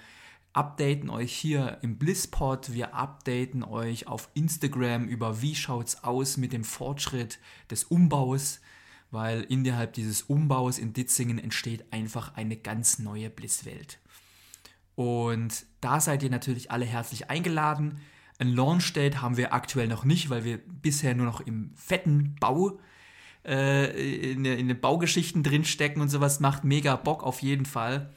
updaten 0.53 1.09
euch 1.09 1.33
hier 1.33 1.79
im 1.81 1.97
Blisspot, 1.97 2.71
wir 2.71 2.93
updaten 2.93 3.63
euch 3.63 4.05
auf 4.05 4.29
Instagram 4.35 5.07
über 5.07 5.41
wie 5.41 5.55
schaut's 5.55 6.03
aus 6.03 6.37
mit 6.37 6.53
dem 6.53 6.63
Fortschritt 6.63 7.39
des 7.71 7.85
Umbaus, 7.85 8.61
weil 9.09 9.41
innerhalb 9.41 9.93
dieses 9.93 10.21
Umbaus 10.21 10.77
in 10.77 10.93
Ditzingen 10.93 11.39
entsteht 11.39 11.91
einfach 11.91 12.35
eine 12.35 12.57
ganz 12.57 12.99
neue 12.99 13.31
Blisswelt. 13.31 13.97
Und 14.93 15.65
da 15.79 15.99
seid 15.99 16.21
ihr 16.21 16.29
natürlich 16.29 16.69
alle 16.69 16.85
herzlich 16.85 17.31
eingeladen. 17.31 17.99
Ein 18.41 18.55
Launch-Date 18.55 19.21
haben 19.21 19.37
wir 19.37 19.53
aktuell 19.53 19.87
noch 19.87 20.03
nicht, 20.03 20.31
weil 20.31 20.43
wir 20.43 20.57
bisher 20.57 21.13
nur 21.13 21.27
noch 21.27 21.41
im 21.41 21.71
fetten 21.75 22.35
Bau 22.39 22.79
äh, 23.45 24.31
in, 24.31 24.43
in 24.45 24.67
den 24.67 24.81
Baugeschichten 24.81 25.43
drinstecken 25.43 26.01
und 26.01 26.09
sowas. 26.09 26.39
Macht 26.39 26.63
mega 26.63 26.95
Bock 26.95 27.21
auf 27.21 27.43
jeden 27.43 27.67
Fall. 27.67 28.11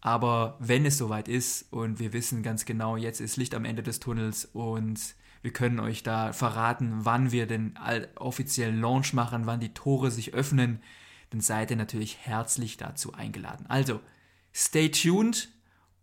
Aber 0.00 0.56
wenn 0.60 0.86
es 0.86 0.96
soweit 0.96 1.26
ist 1.26 1.72
und 1.72 1.98
wir 1.98 2.12
wissen 2.12 2.44
ganz 2.44 2.66
genau, 2.66 2.96
jetzt 2.96 3.20
ist 3.20 3.36
Licht 3.36 3.52
am 3.52 3.64
Ende 3.64 3.82
des 3.82 3.98
Tunnels 3.98 4.44
und 4.44 5.16
wir 5.42 5.52
können 5.52 5.80
euch 5.80 6.04
da 6.04 6.32
verraten, 6.32 6.98
wann 6.98 7.32
wir 7.32 7.48
den 7.48 7.76
offiziellen 8.14 8.80
Launch 8.80 9.12
machen, 9.12 9.46
wann 9.46 9.58
die 9.58 9.74
Tore 9.74 10.12
sich 10.12 10.34
öffnen, 10.34 10.84
dann 11.30 11.40
seid 11.40 11.72
ihr 11.72 11.76
natürlich 11.76 12.18
herzlich 12.18 12.76
dazu 12.76 13.12
eingeladen. 13.12 13.66
Also, 13.68 13.98
stay 14.52 14.88
tuned 14.90 15.48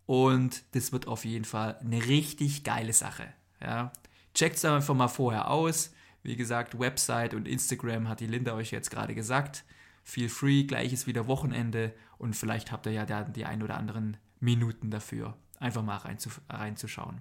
und 0.04 0.62
das 0.72 0.92
wird 0.92 1.08
auf 1.08 1.24
jeden 1.24 1.46
Fall 1.46 1.78
eine 1.78 2.06
richtig 2.06 2.64
geile 2.64 2.92
Sache. 2.92 3.32
Ja. 3.62 3.92
Checkt 4.34 4.56
es 4.56 4.64
einfach 4.64 4.94
mal 4.94 5.08
vorher 5.08 5.50
aus. 5.50 5.94
Wie 6.22 6.36
gesagt, 6.36 6.78
Website 6.78 7.34
und 7.34 7.48
Instagram 7.48 8.08
hat 8.08 8.20
die 8.20 8.26
Linda 8.26 8.54
euch 8.54 8.70
jetzt 8.70 8.90
gerade 8.90 9.14
gesagt. 9.14 9.64
Feel 10.04 10.28
free, 10.28 10.64
gleich 10.64 10.92
ist 10.92 11.06
wieder 11.06 11.26
Wochenende 11.26 11.94
und 12.18 12.34
vielleicht 12.34 12.72
habt 12.72 12.86
ihr 12.86 12.92
ja 12.92 13.04
die 13.24 13.44
ein 13.44 13.62
oder 13.62 13.76
anderen 13.76 14.16
Minuten 14.40 14.90
dafür, 14.90 15.36
einfach 15.60 15.82
mal 15.82 16.00
reinzuschauen. 16.48 17.20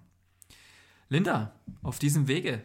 Linda, 1.10 1.52
auf 1.84 2.00
diesem 2.00 2.28
Wege, 2.28 2.64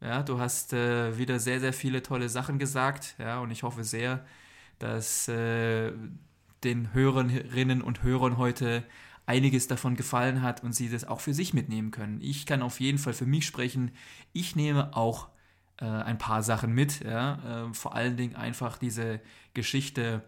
ja, 0.00 0.22
du 0.22 0.38
hast 0.38 0.72
äh, 0.72 1.16
wieder 1.18 1.40
sehr, 1.40 1.60
sehr 1.60 1.72
viele 1.72 2.02
tolle 2.02 2.28
Sachen 2.28 2.58
gesagt, 2.58 3.16
ja, 3.18 3.40
und 3.40 3.50
ich 3.50 3.62
hoffe 3.62 3.82
sehr, 3.82 4.24
dass 4.78 5.26
äh, 5.28 5.92
den 6.62 6.92
Hörerinnen 6.92 7.82
und 7.82 8.02
Hörern 8.02 8.36
heute 8.36 8.84
einiges 9.26 9.66
davon 9.66 9.96
gefallen 9.96 10.40
hat 10.40 10.62
und 10.62 10.72
sie 10.72 10.88
das 10.88 11.04
auch 11.04 11.20
für 11.20 11.34
sich 11.34 11.52
mitnehmen 11.52 11.90
können. 11.90 12.20
Ich 12.20 12.46
kann 12.46 12.62
auf 12.62 12.80
jeden 12.80 12.98
Fall 12.98 13.12
für 13.12 13.26
mich 13.26 13.44
sprechen. 13.44 13.90
Ich 14.32 14.56
nehme 14.56 14.96
auch 14.96 15.28
äh, 15.78 15.84
ein 15.84 16.18
paar 16.18 16.42
Sachen 16.42 16.72
mit. 16.72 17.04
Ja? 17.04 17.66
Äh, 17.66 17.74
vor 17.74 17.94
allen 17.94 18.16
Dingen 18.16 18.36
einfach 18.36 18.78
diese 18.78 19.20
Geschichte 19.52 20.24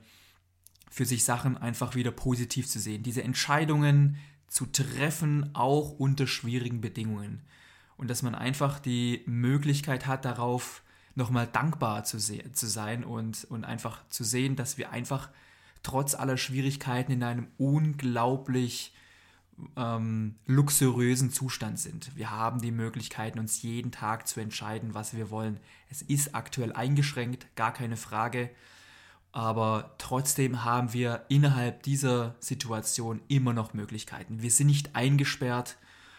für 0.91 1.05
sich 1.05 1.25
Sachen 1.25 1.57
einfach 1.57 1.95
wieder 1.95 2.11
positiv 2.11 2.67
zu 2.67 2.81
sehen. 2.81 3.03
Diese 3.03 3.23
Entscheidungen 3.23 4.17
zu 4.49 4.67
treffen, 4.67 5.55
auch 5.55 5.93
unter 5.93 6.27
schwierigen 6.27 6.81
Bedingungen. 6.81 7.43
Und 7.97 8.09
dass 8.11 8.23
man 8.23 8.35
einfach 8.35 8.81
die 8.81 9.23
Möglichkeit 9.27 10.07
hat, 10.07 10.25
darauf 10.25 10.83
nochmal 11.15 11.47
dankbar 11.47 12.05
zu, 12.05 12.19
zu 12.19 12.67
sein 12.67 13.05
und, 13.05 13.45
und 13.51 13.65
einfach 13.65 14.09
zu 14.09 14.25
sehen, 14.25 14.57
dass 14.57 14.79
wir 14.79 14.91
einfach 14.91 15.29
trotz 15.83 16.15
aller 16.15 16.37
Schwierigkeiten 16.37 17.13
in 17.13 17.23
einem 17.23 17.49
unglaublich 17.57 18.95
ähm, 19.77 20.37
luxuriösen 20.47 21.31
Zustand 21.31 21.79
sind. 21.79 22.15
Wir 22.17 22.31
haben 22.31 22.61
die 22.61 22.71
Möglichkeiten, 22.71 23.39
uns 23.39 23.63
jeden 23.63 23.91
Tag 23.91 24.29
zu 24.29 24.41
entscheiden, 24.41 24.95
was 24.95 25.17
wir 25.17 25.31
wollen. 25.31 25.59
Es 25.91 26.03
ist 26.03 26.35
aktuell 26.35 26.73
eingeschränkt, 26.73 27.47
gar 27.57 27.73
keine 27.73 27.97
Frage. 27.97 28.51
Aber 29.33 29.95
trotzdem 29.99 30.65
haben 30.65 30.93
wir 30.93 31.25
innerhalb 31.29 31.83
dieser 31.83 32.35
Situation 32.41 33.21
immer 33.29 33.53
noch 33.53 33.75
Möglichkeiten. 33.75 34.43
Wir 34.43 34.51
sind 34.51 34.69
nicht 34.69 34.97
eingesperrt, 34.97 35.77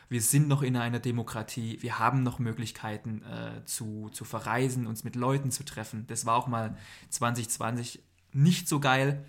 wir 0.10 0.22
sind 0.22 0.47
noch 0.47 0.64
in 0.64 0.76
einer 0.76 0.99
Demokratie, 0.99 1.78
wir 1.82 1.99
haben 1.99 2.24
noch 2.24 2.39
Möglichkeiten 2.39 3.22
äh, 3.24 3.64
zu, 3.66 4.10
zu 4.12 4.26
verreisen, 4.26 4.88
uns 4.88 5.03
mit 5.03 5.16
Leuten 5.16 5.51
zu 5.51 5.64
treffen. 5.64 6.05
Das 6.07 6.26
war 6.26 6.36
auch 6.36 6.47
mal 6.47 6.76
2020 7.10 8.01
nicht 8.34 8.67
so 8.67 8.80
geil 8.80 9.25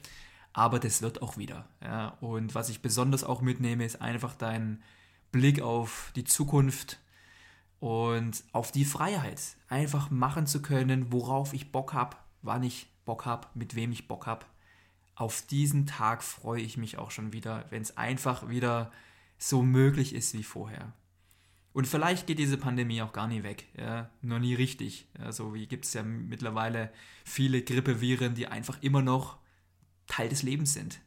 aber 0.53 0.79
das 0.79 1.03
wird 1.03 1.23
auch 1.23 1.37
wieder. 1.37 1.67
Ja. 1.83 2.17
Und 2.21 2.55
was 2.55 2.69
ich 2.69 2.83
besonders 2.83 3.25
auch 3.25 3.41
mitnehme, 3.41 3.85
ist 3.85 4.03
einfach 4.03 4.35
dein 4.35 4.83
Blick 5.33 5.61
auf 5.63 6.13
die 6.17 6.25
Zukunft. 6.25 6.99
und 7.79 8.45
auf 8.53 8.73
die 8.73 8.85
Freiheit, 8.85 9.41
einfach 9.71 10.11
machen 10.11 10.47
zu 10.47 10.61
können, 10.61 11.13
worauf 11.13 11.55
ich 11.55 11.73
Bock 11.73 11.95
habe, 11.95 12.15
wann 12.43 12.63
ich 12.63 12.89
Bock 13.07 13.25
habe, 13.25 13.49
mit 13.55 13.75
wem 13.75 13.91
ich 13.91 14.07
Bock 14.07 14.27
habe. 14.27 14.45
Auf 15.15 15.41
diesen 15.47 15.87
Tag 15.87 16.23
freue 16.23 16.61
ich 16.61 16.77
mich 16.77 16.99
auch 16.99 17.11
schon 17.11 17.33
wieder, 17.33 17.65
wenn 17.71 17.81
es 17.81 17.97
einfach 17.97 18.51
wieder 18.51 18.93
so 19.39 19.63
möglich 19.63 20.15
ist 20.15 20.35
wie 20.35 20.43
vorher. 20.43 20.93
Und 21.73 21.87
vielleicht 21.87 22.27
geht 22.27 22.39
diese 22.39 22.57
Pandemie 22.57 23.01
auch 23.03 23.13
gar 23.13 23.29
nie 23.29 23.43
weg, 23.45 23.67
ja, 23.77 24.11
noch 24.23 24.41
nie 24.41 24.55
richtig. 24.55 25.07
So 25.31 25.55
wie 25.55 25.67
gibt 25.67 25.85
es 25.85 25.95
ja 25.95 26.03
mittlerweile 26.03 26.93
viele 27.25 27.63
Grippeviren, 27.63 28.35
die 28.35 28.49
einfach 28.49 28.83
immer 28.83 29.03
noch 29.03 29.39
Teil 30.09 30.29
des 30.29 30.43
Lebens 30.43 30.75
sind. 30.75 31.01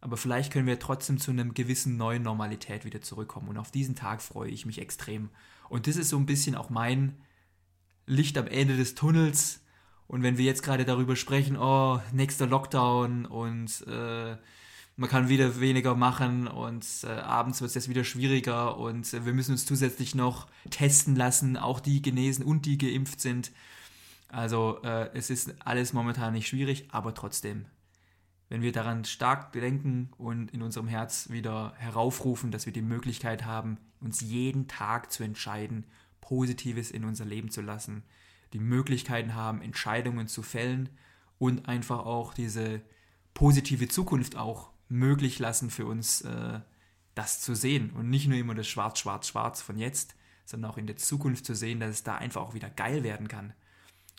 Aber 0.00 0.16
vielleicht 0.16 0.52
können 0.52 0.66
wir 0.66 0.78
trotzdem 0.78 1.18
zu 1.18 1.30
einer 1.30 1.44
gewissen 1.44 1.96
neuen 1.96 2.22
Normalität 2.22 2.84
wieder 2.84 3.00
zurückkommen. 3.00 3.48
Und 3.48 3.58
auf 3.58 3.70
diesen 3.70 3.96
Tag 3.96 4.22
freue 4.22 4.50
ich 4.50 4.66
mich 4.66 4.80
extrem. 4.80 5.30
Und 5.68 5.86
das 5.86 5.96
ist 5.96 6.10
so 6.10 6.16
ein 6.16 6.26
bisschen 6.26 6.54
auch 6.54 6.70
mein 6.70 7.16
Licht 8.06 8.38
am 8.38 8.46
Ende 8.46 8.76
des 8.76 8.94
Tunnels. 8.94 9.64
Und 10.06 10.22
wenn 10.22 10.38
wir 10.38 10.44
jetzt 10.44 10.62
gerade 10.62 10.84
darüber 10.84 11.16
sprechen, 11.16 11.56
oh, 11.56 12.00
nächster 12.12 12.46
Lockdown 12.46 13.26
und 13.26 13.86
äh, 13.86 14.36
man 14.98 15.08
kann 15.08 15.28
wieder 15.28 15.60
weniger 15.60 15.94
machen 15.94 16.48
und 16.48 16.84
äh, 17.04 17.06
abends 17.06 17.60
wird 17.60 17.68
es 17.68 17.76
jetzt 17.76 17.88
wieder 17.88 18.02
schwieriger 18.02 18.76
und 18.78 19.14
äh, 19.14 19.24
wir 19.24 19.32
müssen 19.32 19.52
uns 19.52 19.64
zusätzlich 19.64 20.16
noch 20.16 20.48
testen 20.70 21.14
lassen, 21.14 21.56
auch 21.56 21.78
die 21.78 22.02
genesen 22.02 22.44
und 22.44 22.66
die 22.66 22.78
geimpft 22.78 23.20
sind. 23.20 23.52
Also 24.26 24.82
äh, 24.82 25.08
es 25.14 25.30
ist 25.30 25.54
alles 25.64 25.92
momentan 25.92 26.32
nicht 26.32 26.48
schwierig, 26.48 26.88
aber 26.90 27.14
trotzdem, 27.14 27.66
wenn 28.48 28.60
wir 28.60 28.72
daran 28.72 29.04
stark 29.04 29.52
denken 29.52 30.10
und 30.18 30.50
in 30.50 30.62
unserem 30.62 30.88
Herz 30.88 31.30
wieder 31.30 31.74
heraufrufen, 31.76 32.50
dass 32.50 32.66
wir 32.66 32.72
die 32.72 32.82
Möglichkeit 32.82 33.44
haben, 33.44 33.78
uns 34.00 34.20
jeden 34.20 34.66
Tag 34.66 35.12
zu 35.12 35.22
entscheiden, 35.22 35.86
Positives 36.20 36.90
in 36.90 37.04
unser 37.04 37.24
Leben 37.24 37.52
zu 37.52 37.60
lassen, 37.60 38.02
die 38.52 38.58
Möglichkeiten 38.58 39.36
haben, 39.36 39.62
Entscheidungen 39.62 40.26
zu 40.26 40.42
fällen 40.42 40.88
und 41.38 41.68
einfach 41.68 42.00
auch 42.00 42.34
diese 42.34 42.82
positive 43.32 43.86
Zukunft 43.86 44.34
auch 44.34 44.72
möglich 44.88 45.38
lassen 45.38 45.70
für 45.70 45.86
uns, 45.86 46.22
äh, 46.22 46.60
das 47.14 47.40
zu 47.40 47.54
sehen 47.54 47.90
und 47.90 48.08
nicht 48.10 48.28
nur 48.28 48.38
immer 48.38 48.54
das 48.54 48.68
Schwarz, 48.68 49.00
Schwarz, 49.00 49.28
Schwarz 49.28 49.60
von 49.60 49.76
jetzt, 49.76 50.14
sondern 50.44 50.70
auch 50.70 50.78
in 50.78 50.86
der 50.86 50.96
Zukunft 50.96 51.44
zu 51.44 51.54
sehen, 51.54 51.80
dass 51.80 51.90
es 51.90 52.02
da 52.04 52.16
einfach 52.16 52.42
auch 52.42 52.54
wieder 52.54 52.70
geil 52.70 53.02
werden 53.02 53.28
kann. 53.28 53.52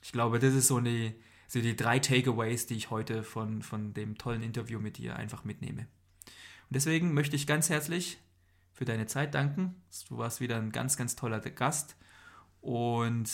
Ich 0.04 0.12
glaube, 0.12 0.40
das 0.40 0.54
ist 0.54 0.68
so, 0.68 0.78
eine, 0.78 1.16
so 1.48 1.62
die 1.62 1.76
drei 1.76 2.00
Takeaways, 2.00 2.68
die 2.68 2.76
ich 2.76 2.90
heute 2.90 3.24
von, 3.24 3.62
von 3.62 3.94
dem 3.94 4.18
tollen 4.18 4.44
Interview 4.44 4.80
mit 4.80 4.98
dir 4.98 5.16
einfach 5.16 5.44
mitnehme. 5.44 5.82
Und 5.82 6.76
deswegen 6.76 7.14
möchte 7.14 7.36
ich 7.36 7.48
ganz 7.48 7.70
herzlich 7.70 8.20
für 8.74 8.86
deine 8.86 9.08
Zeit 9.08 9.34
danken. 9.34 9.82
Du 10.08 10.18
warst 10.18 10.40
wieder 10.40 10.58
ein 10.58 10.72
ganz, 10.72 10.98
ganz 10.98 11.16
toller 11.16 11.40
Gast 11.40 11.96
und 12.62 13.30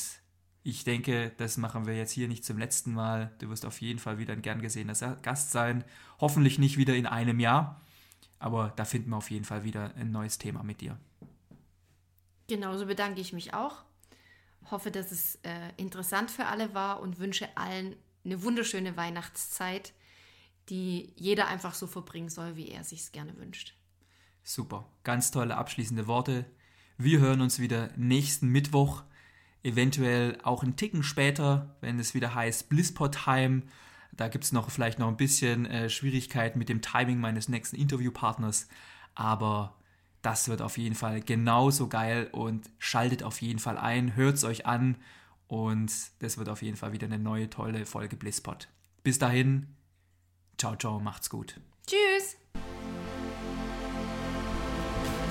ich 0.66 0.84
denke, 0.84 1.32
das 1.38 1.58
machen 1.58 1.86
wir 1.86 1.96
jetzt 1.96 2.12
hier 2.12 2.28
nicht 2.28 2.44
zum 2.44 2.58
letzten 2.58 2.92
Mal. 2.92 3.32
Du 3.38 3.50
wirst 3.50 3.68
auf 3.68 3.82
jeden 3.82 4.00
Fall 4.00 4.18
wieder 4.18 4.34
ein 4.34 4.42
gern 4.42 4.64
gesehener 4.64 4.96
Gast 5.22 5.52
sein. 5.52 5.84
Hoffentlich 6.20 6.58
nicht 6.58 6.76
wieder 6.76 6.96
in 6.96 7.06
einem 7.06 7.40
Jahr, 7.40 7.82
aber 8.40 8.74
da 8.76 8.84
finden 8.84 9.12
wir 9.12 9.18
auf 9.18 9.30
jeden 9.30 9.46
Fall 9.46 9.64
wieder 9.64 9.94
ein 9.94 10.10
neues 10.10 10.40
Thema 10.40 10.64
mit 10.64 10.82
dir. 10.82 10.98
Genauso 12.48 12.88
bedanke 12.88 13.22
ich 13.22 13.32
mich 13.32 13.54
auch. 13.54 13.84
Hoffe, 14.72 14.90
dass 14.90 15.12
es 15.12 15.36
äh, 15.44 15.72
interessant 15.78 16.32
für 16.32 16.48
alle 16.48 16.74
war 16.74 17.00
und 17.00 17.20
wünsche 17.20 17.56
allen 17.56 17.96
eine 18.26 18.42
wunderschöne 18.42 18.98
Weihnachtszeit, 18.98 19.94
die 20.70 21.14
jeder 21.16 21.48
einfach 21.48 21.76
so 21.76 21.86
verbringen 21.86 22.30
soll, 22.30 22.56
wie 22.56 22.70
er 22.70 22.84
sich 22.84 23.12
gerne 23.12 23.38
wünscht. 23.38 23.76
Super, 24.44 24.90
ganz 25.04 25.30
tolle 25.30 25.58
abschließende 25.58 26.08
Worte. 26.08 26.44
Wir 26.98 27.20
hören 27.20 27.42
uns 27.42 27.60
wieder 27.60 27.92
nächsten 27.98 28.48
Mittwoch 28.48 29.04
eventuell 29.66 30.38
auch 30.44 30.64
einen 30.64 30.76
Ticken 30.76 31.04
später, 31.04 31.76
wenn 31.82 32.00
es 32.00 32.14
wieder 32.14 32.36
heißt 32.36 32.70
Blisspot 32.70 33.24
Time. 33.24 33.64
Da 34.14 34.28
gibt 34.28 34.44
es 34.44 34.52
noch 34.52 34.70
vielleicht 34.70 35.00
noch 35.00 35.08
ein 35.08 35.18
bisschen 35.18 35.66
äh, 35.66 35.90
Schwierigkeiten 35.90 36.60
mit 36.60 36.70
dem 36.70 36.82
Timing 36.82 37.20
meines 37.20 37.50
nächsten 37.50 37.76
Interviewpartners, 37.76 38.70
aber 39.16 39.76
das 40.22 40.48
wird 40.48 40.62
auf 40.62 40.78
jeden 40.78 40.96
Fall 40.96 41.20
genauso 41.22 41.88
geil 41.88 42.30
und 42.32 42.70
schaltet 42.80 43.24
auf 43.24 43.42
jeden 43.42 43.60
Fall 43.60 43.78
ein, 43.78 44.16
hört 44.16 44.36
es 44.36 44.44
euch 44.44 44.66
an 44.66 44.98
und 45.48 45.92
das 46.20 46.38
wird 46.38 46.50
auf 46.50 46.62
jeden 46.62 46.78
Fall 46.78 46.94
wieder 46.94 47.08
eine 47.08 47.20
neue 47.20 47.50
tolle 47.50 47.86
Folge 47.86 48.16
Blisspot. 48.16 48.70
Bis 49.04 49.20
dahin, 49.20 49.76
ciao, 50.58 50.76
ciao, 50.76 51.00
macht's 51.00 51.30
gut. 51.30 51.60
Tschüss. 51.86 52.38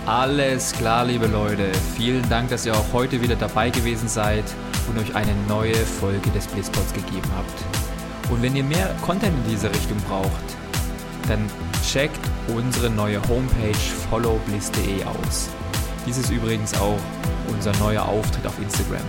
Alles 0.07 0.73
klar, 0.73 1.07
liebe 1.07 1.27
Leute. 1.27 1.73
Vielen 1.97 2.29
Dank, 2.29 2.51
dass 2.51 2.67
ihr 2.67 2.75
auch 2.75 2.93
heute 2.93 3.23
wieder 3.23 3.37
dabei 3.37 3.71
gewesen 3.71 4.07
seid 4.07 4.45
und 4.87 4.99
euch 4.99 5.15
eine 5.15 5.35
neue 5.49 5.75
Folge 5.75 6.29
des 6.31 6.47
Blitzpods 6.47 6.93
gegeben 6.93 7.31
habt. 7.35 8.31
Und 8.31 8.43
wenn 8.43 8.55
ihr 8.55 8.65
mehr 8.65 8.95
Content 9.01 9.33
in 9.33 9.51
diese 9.51 9.71
Richtung 9.71 9.97
braucht, 10.07 10.29
dann 11.27 11.41
checkt 11.83 12.21
unsere 12.55 12.91
neue 12.91 13.19
Homepage 13.29 13.75
followbliss.de 14.11 15.05
aus. 15.05 15.49
Dies 16.07 16.19
ist 16.19 16.31
übrigens 16.31 16.75
auch 16.75 17.01
unser 17.49 17.75
neuer 17.79 18.05
Auftritt 18.07 18.47
auf 18.47 18.59
Instagram. 18.61 19.01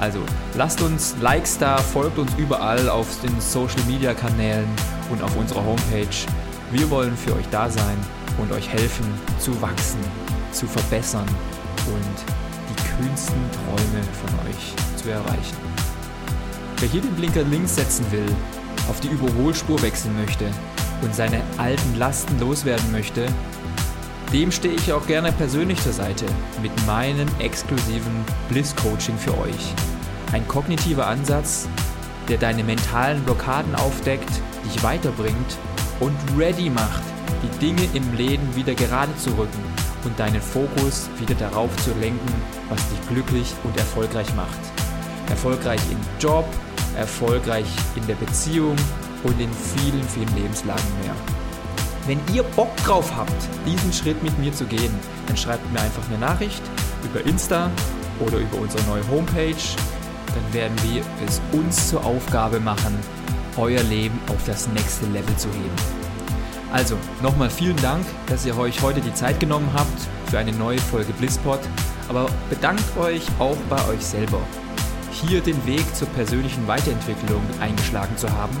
Also 0.00 0.20
lasst 0.54 0.80
uns 0.80 1.16
Likes 1.20 1.58
da, 1.58 1.76
folgt 1.76 2.18
uns 2.18 2.32
überall 2.38 2.88
auf 2.88 3.20
den 3.20 3.38
Social 3.42 3.82
Media 3.86 4.14
Kanälen 4.14 4.68
und 5.10 5.22
auf 5.22 5.36
unserer 5.36 5.66
Homepage. 5.66 6.06
Wir 6.70 6.88
wollen 6.88 7.14
für 7.14 7.34
euch 7.36 7.48
da 7.50 7.68
sein 7.68 7.98
und 8.38 8.52
euch 8.52 8.68
helfen 8.68 9.06
zu 9.38 9.60
wachsen, 9.60 10.00
zu 10.52 10.66
verbessern 10.66 11.26
und 11.86 12.24
die 12.68 13.02
kühnsten 13.02 13.40
Träume 13.52 14.02
von 14.12 14.48
euch 14.48 14.74
zu 14.96 15.10
erreichen. 15.10 15.56
Wer 16.78 16.88
hier 16.88 17.00
den 17.00 17.14
Blinker 17.14 17.42
links 17.42 17.76
setzen 17.76 18.06
will, 18.10 18.26
auf 18.88 19.00
die 19.00 19.08
Überholspur 19.08 19.80
wechseln 19.82 20.16
möchte 20.16 20.46
und 21.02 21.14
seine 21.14 21.42
alten 21.56 21.98
Lasten 21.98 22.38
loswerden 22.38 22.90
möchte, 22.92 23.26
dem 24.32 24.52
stehe 24.52 24.74
ich 24.74 24.92
auch 24.92 25.06
gerne 25.06 25.32
persönlich 25.32 25.82
zur 25.82 25.92
Seite 25.92 26.26
mit 26.62 26.72
meinem 26.86 27.28
exklusiven 27.38 28.24
Bliss 28.48 28.74
Coaching 28.76 29.16
für 29.16 29.36
euch. 29.38 29.74
Ein 30.32 30.46
kognitiver 30.46 31.06
Ansatz, 31.06 31.66
der 32.28 32.36
deine 32.36 32.62
mentalen 32.62 33.22
Blockaden 33.24 33.74
aufdeckt, 33.74 34.30
dich 34.66 34.82
weiterbringt 34.82 35.56
und 36.00 36.14
ready 36.36 36.68
macht 36.68 37.02
die 37.42 37.58
Dinge 37.58 37.88
im 37.94 38.16
Leben 38.16 38.54
wieder 38.54 38.74
gerade 38.74 39.14
zu 39.16 39.30
rücken 39.30 39.62
und 40.04 40.18
deinen 40.18 40.40
Fokus 40.40 41.08
wieder 41.18 41.34
darauf 41.34 41.74
zu 41.78 41.90
lenken, 42.00 42.32
was 42.68 42.80
dich 42.88 43.08
glücklich 43.08 43.54
und 43.64 43.76
erfolgreich 43.76 44.34
macht. 44.34 44.58
Erfolgreich 45.28 45.80
im 45.90 45.98
Job, 46.20 46.46
erfolgreich 46.96 47.66
in 47.96 48.06
der 48.06 48.14
Beziehung 48.14 48.76
und 49.24 49.40
in 49.40 49.50
vielen, 49.52 50.02
vielen 50.04 50.34
Lebenslagen 50.36 50.84
mehr. 51.02 51.14
Wenn 52.06 52.20
ihr 52.34 52.42
Bock 52.42 52.74
drauf 52.78 53.12
habt, 53.16 53.48
diesen 53.66 53.92
Schritt 53.92 54.22
mit 54.22 54.38
mir 54.38 54.52
zu 54.52 54.64
gehen, 54.64 54.94
dann 55.26 55.36
schreibt 55.36 55.70
mir 55.72 55.80
einfach 55.80 56.06
eine 56.08 56.18
Nachricht 56.18 56.62
über 57.04 57.24
Insta 57.26 57.70
oder 58.20 58.38
über 58.38 58.58
unsere 58.58 58.82
neue 58.84 59.06
Homepage. 59.08 59.54
Dann 60.34 60.54
werden 60.54 60.76
wir 60.84 61.02
es 61.26 61.40
uns 61.52 61.90
zur 61.90 62.04
Aufgabe 62.04 62.60
machen, 62.60 62.98
euer 63.56 63.82
Leben 63.82 64.18
auf 64.28 64.42
das 64.46 64.68
nächste 64.68 65.06
Level 65.06 65.36
zu 65.36 65.48
heben. 65.48 65.97
Also, 66.72 66.96
nochmal 67.22 67.48
vielen 67.48 67.76
Dank, 67.76 68.04
dass 68.26 68.44
ihr 68.44 68.56
euch 68.58 68.82
heute 68.82 69.00
die 69.00 69.14
Zeit 69.14 69.40
genommen 69.40 69.70
habt 69.72 70.08
für 70.30 70.38
eine 70.38 70.52
neue 70.52 70.78
Folge 70.78 71.12
Blisspot. 71.14 71.60
Aber 72.08 72.26
bedankt 72.50 72.84
euch 72.98 73.22
auch 73.38 73.56
bei 73.70 73.82
euch 73.88 74.04
selber, 74.04 74.40
hier 75.10 75.40
den 75.40 75.64
Weg 75.66 75.82
zur 75.94 76.08
persönlichen 76.08 76.66
Weiterentwicklung 76.66 77.42
eingeschlagen 77.60 78.16
zu 78.16 78.30
haben, 78.30 78.56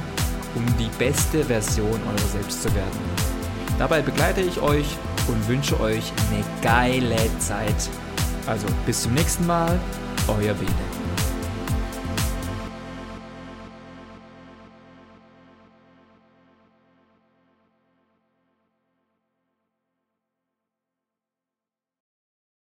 um 0.54 0.64
die 0.78 0.90
beste 0.98 1.44
Version 1.44 2.00
eurer 2.06 2.28
selbst 2.32 2.62
zu 2.62 2.74
werden. 2.74 2.98
Dabei 3.78 4.00
begleite 4.00 4.40
ich 4.40 4.60
euch 4.60 4.96
und 5.28 5.48
wünsche 5.48 5.78
euch 5.80 6.12
eine 6.30 6.42
geile 6.62 7.38
Zeit. 7.38 7.90
Also 8.46 8.66
bis 8.86 9.02
zum 9.02 9.14
nächsten 9.14 9.46
Mal, 9.46 9.78
euer 10.28 10.54
Bene. 10.54 10.97